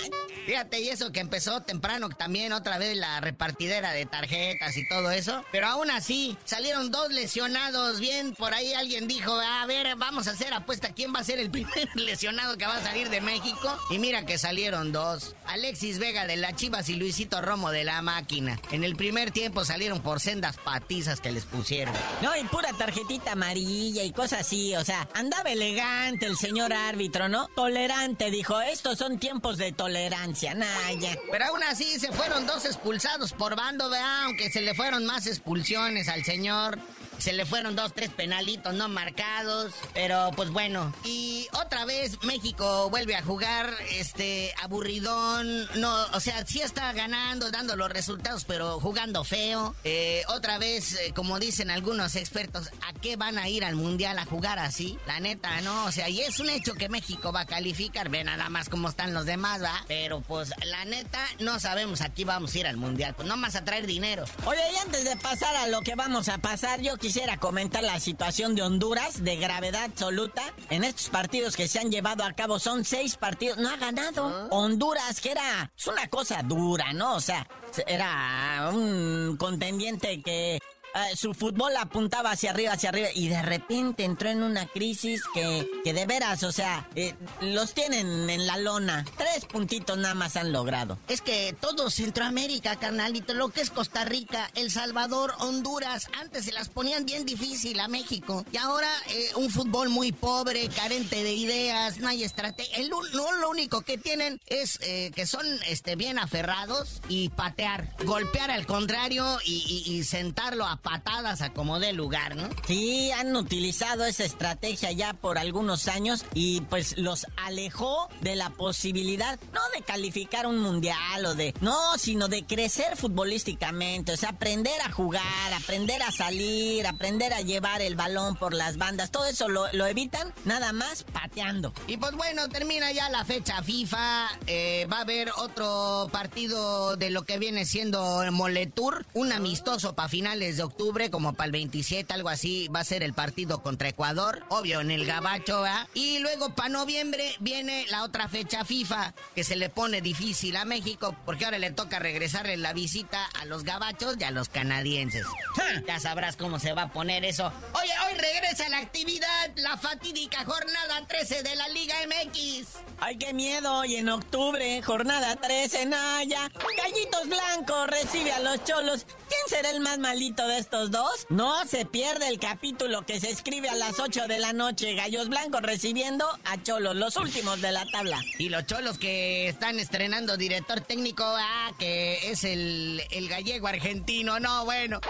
Fíjate, 0.48 0.80
y 0.80 0.90
eso 0.90 1.12
que 1.12 1.20
empezó 1.20 1.62
temprano 1.62 2.10
también 2.10 2.52
otra 2.52 2.80
vez 2.80 2.98
la 2.98 3.22
repartidera 3.22 3.92
de 3.92 4.08
tarjetas 4.08 4.76
y 4.76 4.88
todo 4.88 5.12
eso. 5.12 5.44
Pero 5.52 5.68
aún 5.68 5.92
así, 5.92 6.36
salieron 6.46 6.90
dos 6.90 7.12
lesionados. 7.12 8.00
Bien, 8.00 8.34
por 8.34 8.56
ahí 8.56 8.74
alguien 8.74 9.08
dijo, 9.08 9.34
a 9.40 9.66
ver, 9.68 9.96
vamos 9.98 10.28
a 10.28 10.32
hacer 10.32 10.54
apuesta, 10.54 10.94
¿quién 10.94 11.14
va 11.14 11.20
a 11.20 11.27
ser 11.28 11.40
el 11.40 11.52
primer 11.58 11.90
lesionado 11.96 12.58
que 12.58 12.66
va 12.66 12.78
a 12.78 12.82
salir 12.82 13.10
de 13.10 13.22
México. 13.22 13.78
Y 13.90 14.00
mira 14.00 14.26
que 14.26 14.38
salieron 14.38 14.92
dos. 14.92 15.36
Alexis 15.46 16.00
Vega 16.00 16.26
de 16.26 16.38
la 16.38 16.56
Chivas 16.56 16.90
y 16.90 16.96
Luisito 16.96 17.42
Romo 17.42 17.72
de 17.72 17.84
la 17.84 18.02
máquina. 18.02 18.60
En 18.72 18.84
el 18.84 18.96
primer 18.96 19.32
tiempo 19.32 19.66
salieron 19.66 20.02
por 20.02 20.20
sendas 20.20 20.58
patizas 20.58 21.20
que 21.20 21.32
les 21.32 21.46
pusieron. 21.46 21.94
No, 22.22 22.36
y 22.36 22.44
pura 22.46 22.72
tarjetita 22.74 23.34
amarilla 23.34 24.04
y 24.04 24.12
cosas 24.12 24.42
así. 24.42 24.76
O 24.76 24.86
sea, 24.86 25.08
andaba 25.14 25.52
elegante 25.52 26.26
el 26.26 26.38
señor 26.38 26.72
árbitro, 26.74 27.28
¿no? 27.28 27.48
Tolerante, 27.56 28.32
dijo. 28.32 28.60
Estos 28.62 28.98
son 28.98 29.20
tiempos 29.20 29.58
de 29.58 29.74
tolerancia, 29.74 30.54
Naya. 30.54 31.18
Pero 31.30 31.46
aún 31.46 31.64
así 31.64 32.00
se 32.00 32.12
fueron 32.12 32.48
dos 32.48 32.66
expulsados 32.66 33.34
por 33.34 33.56
bando, 33.56 33.90
¿verdad? 33.90 34.24
Aunque 34.26 34.50
se 34.50 34.62
le 34.62 34.74
fueron 34.74 35.06
más 35.06 35.28
expulsiones 35.28 36.08
al 36.08 36.24
señor. 36.24 36.80
Se 37.18 37.34
le 37.34 37.46
fueron 37.46 37.76
dos, 37.76 37.94
tres 37.94 38.10
penalitos 38.10 38.74
no 38.74 38.88
marcados. 38.90 39.74
Pero 39.94 40.32
pues 40.36 40.50
bueno. 40.50 40.94
Y 41.04 41.48
otra 41.54 41.86
vez 41.86 42.24
México 42.24 42.90
vuelve 42.90 43.16
a 43.16 43.24
jugar, 43.24 43.74
este, 43.92 44.54
aburridón. 44.62 45.68
No, 45.80 46.06
o 46.14 46.20
sea, 46.20 46.46
sí 46.46 46.62
está 46.62 46.94
ganando, 46.94 47.52
dando 47.52 47.76
los 47.76 47.90
resultados, 47.90 48.46
pero 48.46 48.80
jugando 48.80 49.24
feo. 49.24 49.76
Eh, 49.84 50.24
otra 50.28 50.58
vez, 50.58 50.94
eh, 50.94 51.14
como 51.16 51.40
dicen 51.40 51.72
algunos 51.72 52.16
expertos, 52.16 52.70
¿a 52.82 52.94
qué 52.94 53.16
van 53.16 53.38
a 53.38 53.50
ir 53.50 53.64
al 53.66 53.76
mundial 53.76 54.20
a 54.20 54.26
jugar 54.26 54.60
así? 54.60 54.98
La 55.08 55.20
neta, 55.20 55.62
¿no? 55.62 55.86
O 55.86 55.92
sea, 55.92 56.10
y 56.10 56.22
es 56.22 56.40
un 56.40 56.50
hecho 56.50 56.74
que 56.74 56.90
México 56.90 57.32
va 57.32 57.42
a 57.42 57.46
calificar. 57.46 58.10
Ve 58.10 58.24
nada 58.24 58.50
más 58.50 58.70
cómo 58.70 58.90
están 58.90 59.14
los 59.14 59.26
demás, 59.26 59.64
¿va? 59.64 59.84
Pero 59.88 60.22
pues 60.22 60.52
la 60.66 60.86
neta, 60.86 61.24
no 61.40 61.60
sabemos 61.60 62.02
aquí 62.02 62.24
vamos 62.24 62.54
a 62.54 62.60
ir 62.60 62.68
al 62.68 62.78
mundial. 62.78 63.14
Pues 63.16 63.28
no 63.28 63.38
más 63.38 63.56
a 63.56 63.64
traer 63.64 63.86
dinero. 63.86 64.26
Oye, 64.46 64.62
y 64.74 64.78
antes 64.78 65.04
de 65.04 65.16
pasar 65.18 65.56
a 65.56 65.68
lo 65.68 65.82
que 65.82 65.96
vamos 65.96 66.30
a 66.30 66.38
pasar, 66.38 66.82
yo 66.82 66.98
quisiera 67.08 67.38
comentar 67.38 67.82
la 67.84 68.02
situación 68.02 68.54
de 68.54 68.64
Honduras 68.64 69.24
de 69.24 69.38
gravedad 69.38 69.86
absoluta. 69.86 70.42
En 70.70 70.84
estos 70.84 71.08
partidos 71.08 71.56
que 71.56 71.70
se 71.70 71.80
han 71.80 71.90
llevado 71.90 72.26
a 72.26 72.34
cabo 72.34 72.60
son 72.60 72.84
seis 72.84 73.16
partidos, 73.16 73.58
no 73.60 73.70
ha 73.70 73.78
ganado. 73.78 74.50
Honduras, 74.50 75.22
que 75.22 75.32
era 75.32 75.72
es 75.78 75.88
una 75.88 76.10
cosa 76.10 76.44
dura, 76.44 76.92
¿no? 76.92 77.16
O 77.16 77.22
sea, 77.22 77.48
era 77.88 78.72
un 78.74 79.38
contendiente 79.40 80.22
que 80.22 80.60
eh, 80.96 81.16
su 81.16 81.34
fútbol 81.34 81.76
apuntaba 81.78 82.32
hacia 82.32 82.52
arriba, 82.52 82.74
hacia 82.74 82.90
arriba, 82.90 83.08
y 83.14 83.28
de 83.28 83.42
repente 83.42 84.04
entró 84.04 84.30
en 84.30 84.44
una 84.44 84.66
crisis 84.68 85.22
que, 85.34 85.70
que 85.84 85.94
de 85.94 86.06
veras, 86.06 86.44
o 86.44 86.52
sea, 86.52 86.88
eh, 86.96 87.14
los 87.42 87.74
tienen 87.74 88.30
en 88.30 88.48
la 88.48 88.58
lona. 88.58 89.06
Tres 89.18 89.46
puntitos 89.46 89.98
nada 89.98 90.16
más 90.16 90.36
han 90.38 90.52
logrado. 90.52 90.98
Es 91.08 91.22
que 91.22 91.56
todo 91.60 91.90
Centroamérica, 91.90 92.76
carnalito, 92.78 93.34
lo 93.34 93.50
que 93.50 93.62
es 93.62 93.70
Costa 93.70 94.06
Rica, 94.06 94.50
El 94.56 94.72
Salvador, 94.72 95.34
Honduras, 95.40 96.08
antes 96.20 96.46
se 96.46 96.52
las 96.52 96.70
ponían 96.70 97.06
bien 97.06 97.26
difícil 97.26 97.80
a 97.80 97.88
México. 97.88 98.46
Y 98.52 98.58
ahora 98.58 98.90
eh, 99.10 99.32
un 99.36 99.50
fútbol 99.50 99.90
muy 99.90 100.12
pobre, 100.12 100.68
carente 100.70 101.24
de 101.24 101.34
ideas, 101.34 101.98
no 102.00 102.08
hay 102.08 102.24
estrategia. 102.24 102.78
El, 102.78 102.90
no, 102.90 103.02
lo 103.34 103.50
único 103.50 103.82
que 103.82 103.98
tienen 103.98 104.40
es 104.48 104.80
eh, 104.82 105.12
que 105.16 105.26
son 105.28 105.46
este, 105.68 105.96
bien 105.96 106.18
aferrados 106.20 107.02
y 107.10 107.30
patear, 107.30 107.94
golpear 108.06 108.52
al 108.52 108.66
contrario 108.66 109.38
y, 109.46 109.84
y- 109.88 109.94
y 109.98 110.04
sentarlo 110.04 110.66
a 110.66 110.78
patadas 110.88 111.42
a 111.42 111.50
como 111.50 111.80
dé 111.80 111.92
lugar, 111.92 112.38
¿no? 112.38 112.48
Sí, 112.66 113.12
han 113.12 113.36
utilizado 113.36 114.06
esa 114.06 114.24
estrategia 114.24 114.94
ya 114.94 115.14
por 115.14 115.38
algunos 115.38 115.90
años 115.90 116.24
y 116.34 116.62
pues 116.62 116.98
los 116.98 117.28
alejó 117.36 118.08
de 118.22 118.38
la 118.38 118.52
posibilidad, 118.52 119.38
no 119.52 119.60
de 119.76 119.84
calificar 119.84 120.48
un 120.48 120.60
mundial 120.60 121.26
o 121.26 121.36
de, 121.36 121.54
no, 121.60 121.98
sino 121.98 122.30
de 122.30 122.46
crecer 122.46 122.96
futbolísticamente, 122.96 124.14
o 124.14 124.18
sea, 124.18 124.30
aprender 124.30 124.80
a 124.80 124.90
jugar, 124.90 125.54
aprender 125.54 126.02
a 126.04 126.12
salir, 126.14 126.88
aprender 126.88 127.34
a 127.34 127.42
llevar 127.42 127.82
el 127.82 127.96
balón 127.96 128.38
por 128.38 128.54
las 128.54 128.78
bandas, 128.78 129.12
todo 129.12 129.26
eso 129.26 129.50
lo, 129.50 129.70
lo 129.74 129.88
evitan 129.88 130.34
nada 130.46 130.72
más 130.72 131.04
pateando. 131.04 131.74
Y 131.88 131.98
pues 131.98 132.14
bueno, 132.14 132.48
termina 132.48 132.94
ya 132.94 133.10
la 133.10 133.26
fecha 133.26 133.62
FIFA. 133.62 134.30
eh, 134.48 134.88
va 134.92 135.00
a 135.00 135.02
haber 135.02 135.32
otro 135.36 136.08
partido 136.14 136.96
de 136.96 137.10
lo 137.10 137.24
que 137.24 137.40
viene 137.40 137.66
siendo 137.66 138.24
el 138.24 138.32
Moletour. 138.32 139.06
Un 139.14 139.34
amistoso 139.34 139.96
para 139.96 140.08
finales 140.08 140.58
de 140.58 140.64
octubre, 140.68 141.10
como 141.10 141.34
para 141.34 141.48
el 141.48 141.52
27, 141.52 142.14
algo 142.14 142.30
así. 142.30 142.68
Va 142.70 142.82
a 142.82 142.84
ser 142.84 143.04
el 143.04 143.14
partido 143.14 143.62
contra 143.62 143.90
Ecuador. 143.90 144.46
Obvio, 144.50 144.82
en 144.82 144.92
el 144.92 145.06
Gabacho, 145.06 145.62
¿va? 145.62 145.88
Y 145.94 146.20
luego 146.20 146.54
para 146.54 146.70
noviembre 146.70 147.36
viene 147.40 147.86
la 147.90 148.04
otra 148.04 148.30
fecha 148.30 148.64
FIFA, 148.64 149.14
que 149.36 149.44
se 149.44 149.56
le 149.56 149.70
pone 149.70 150.02
difícil 150.02 150.56
a 150.56 150.66
México, 150.66 151.16
porque 151.26 151.46
ahora 151.46 151.58
le 151.58 151.72
toca 151.72 152.00
regresarle 152.00 152.58
la 152.58 152.74
visita 152.74 153.26
a 153.40 153.46
los 153.46 153.64
Gabachos 153.64 154.16
y 154.20 154.24
a 154.24 154.32
los 154.32 154.50
canadienses. 154.50 155.26
¡Ja! 155.56 155.82
Ya 155.88 156.00
sabrás 156.00 156.36
cómo 156.38 156.60
se 156.60 156.74
va 156.74 156.84
a 156.84 156.92
poner 156.92 157.26
eso. 157.26 157.52
Oye, 157.74 157.92
hoy 158.08 158.18
regresa 158.18 158.70
la 158.70 158.80
actividad, 158.80 159.52
la 159.56 159.78
fatídica 159.78 160.46
jornada 160.46 161.08
13 161.08 161.44
de 161.44 161.56
la 161.56 161.68
Liga 161.70 161.96
MX. 162.06 162.68
Ay, 163.00 163.18
qué 163.18 163.34
miedo. 163.34 163.86
Y 163.86 163.96
en 163.96 164.10
octubre, 164.10 164.82
jornada 164.82 165.36
13, 165.36 165.86
Naya. 165.86 166.52
Gallitos 166.78 167.28
Blancos 167.28 167.88
recibe 167.88 168.32
a 168.32 168.40
los 168.40 168.64
cholos. 168.64 169.06
¿Quién 169.28 169.42
será 169.48 169.72
el 169.72 169.82
más 169.82 169.98
malito 170.00 170.48
de 170.48 170.58
estos 170.58 170.92
dos? 170.92 171.26
No 171.30 171.66
se 171.66 171.86
pierde 171.86 172.28
el 172.28 172.40
capítulo 172.40 173.06
que 173.06 173.20
se 173.20 173.30
escribe 173.30 173.70
a 173.70 173.76
las 173.76 174.00
8 174.00 174.28
de 174.28 174.40
la 174.40 174.54
noche. 174.54 174.96
Gallos 174.96 175.30
Blancos 175.30 175.62
recibiendo 175.62 176.26
a 176.46 176.62
cholos, 176.64 176.96
los 176.96 177.18
últimos 177.18 177.62
de 177.62 177.72
la 177.72 177.86
tabla. 177.86 178.22
Y 178.38 178.50
los 178.50 178.66
cholos 178.66 178.98
que 178.98 179.48
están 179.50 179.80
estrenando 179.80 180.38
director 180.38 180.82
técnico, 180.82 181.24
ah, 181.26 181.72
que 181.78 182.32
es 182.32 182.44
el, 182.44 183.02
el 183.12 183.28
gallego 183.28 183.68
argentino, 183.68 184.40
no, 184.40 184.66
bueno, 184.66 185.02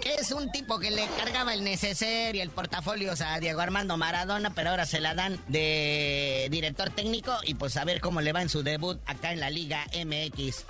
que 0.00 0.14
es 0.14 0.32
un 0.32 0.50
tipo 0.52 0.78
que 0.78 0.90
le 0.90 1.06
cargaba 1.18 1.52
el 1.54 1.62
neceser 1.64 2.34
y 2.36 2.40
el 2.40 2.50
portafolio 2.50 3.12
a 3.24 3.40
Diego 3.40 3.60
Armando 3.60 3.96
Maradona, 3.96 4.54
pero 4.54 4.70
ahora 4.70 4.86
se 4.86 5.00
la 5.00 5.14
dan 5.14 5.38
de 5.48 6.48
director 6.50 6.90
técnico 6.90 7.36
y 7.44 7.54
pues 7.54 7.76
a 7.76 7.84
ver 7.84 8.00
cómo 8.00 8.20
le 8.20 8.32
va 8.32 8.42
en 8.42 8.48
su 8.48 8.62
debut 8.62 8.98
acá 9.06 9.32
en 9.32 9.40
la 9.40 9.50
Liga 9.50 9.84
MX. 9.92 10.64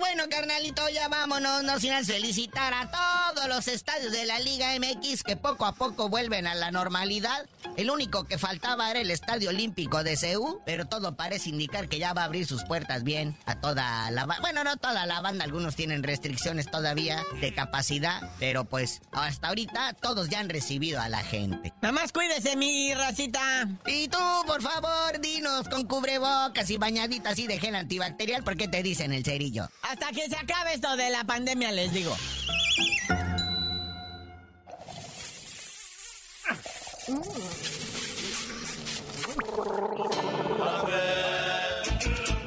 Bueno, 0.00 0.24
carnalito, 0.30 0.88
ya 0.88 1.08
vámonos, 1.08 1.62
no 1.62 1.78
sin 1.78 1.92
felicitar 2.06 2.72
a 2.72 2.90
todos 2.90 3.48
los 3.48 3.68
estadios 3.68 4.10
de 4.12 4.24
la 4.24 4.40
Liga 4.40 4.68
MX 4.78 5.22
que 5.22 5.36
poco 5.36 5.66
a 5.66 5.74
poco 5.74 6.08
vuelven 6.08 6.46
a 6.46 6.54
la 6.54 6.70
normalidad. 6.70 7.46
El 7.76 7.90
único 7.90 8.24
que 8.24 8.38
faltaba 8.38 8.90
era 8.90 9.00
el 9.00 9.10
Estadio 9.10 9.50
Olímpico 9.50 10.02
de 10.02 10.16
Seúl, 10.16 10.58
pero 10.64 10.86
todo 10.86 11.16
parece 11.16 11.50
indicar 11.50 11.88
que 11.88 11.98
ya 11.98 12.14
va 12.14 12.22
a 12.22 12.24
abrir 12.24 12.46
sus 12.46 12.64
puertas 12.64 13.04
bien 13.04 13.36
a 13.44 13.60
toda 13.60 14.10
la 14.10 14.24
banda. 14.24 14.40
Bueno, 14.40 14.64
no 14.64 14.78
toda 14.78 15.04
la 15.04 15.20
banda, 15.20 15.44
algunos 15.44 15.76
tienen 15.76 16.02
restricciones 16.02 16.70
todavía 16.70 17.22
de 17.42 17.54
capacidad, 17.54 18.22
pero 18.38 18.64
pues 18.64 19.02
hasta 19.12 19.48
ahorita 19.48 19.92
todos 20.00 20.30
ya 20.30 20.40
han 20.40 20.48
recibido 20.48 20.98
a 21.00 21.10
la 21.10 21.22
gente. 21.22 21.74
Nada 21.82 21.92
más 21.92 22.10
cuídese, 22.12 22.56
mi 22.56 22.94
racita. 22.94 23.68
Y 23.86 24.08
tú, 24.08 24.18
por 24.46 24.62
favor, 24.62 25.20
dinos 25.20 25.68
con 25.68 25.86
cubrebocas 25.86 26.70
y 26.70 26.78
bañaditas 26.78 27.38
y 27.38 27.46
de 27.46 27.58
gel 27.58 27.74
antibacterial, 27.74 28.42
¿por 28.42 28.56
qué 28.56 28.66
te 28.66 28.82
dicen 28.82 29.12
el 29.12 29.24
cerillo? 29.24 29.68
Hasta 29.90 30.12
que 30.12 30.28
se 30.28 30.36
acabe 30.36 30.74
esto 30.74 30.96
de 30.96 31.10
la 31.10 31.24
pandemia, 31.24 31.72
les 31.72 31.92
digo. 31.92 32.16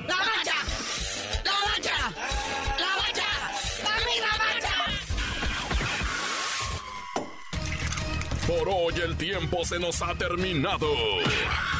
¡La 0.07 0.15
bacha! 0.15 0.55
¡La 1.43 1.53
bacha! 1.65 2.13
¡La 2.79 2.95
bacha! 2.95 3.29
¡Dame 3.83 4.15
la 4.21 4.33
bacha! 4.37 4.75
Por 8.47 8.69
hoy 8.69 8.93
el 9.03 9.17
tiempo 9.17 9.65
se 9.65 9.79
nos 9.79 10.01
ha 10.01 10.15
terminado. 10.15 10.87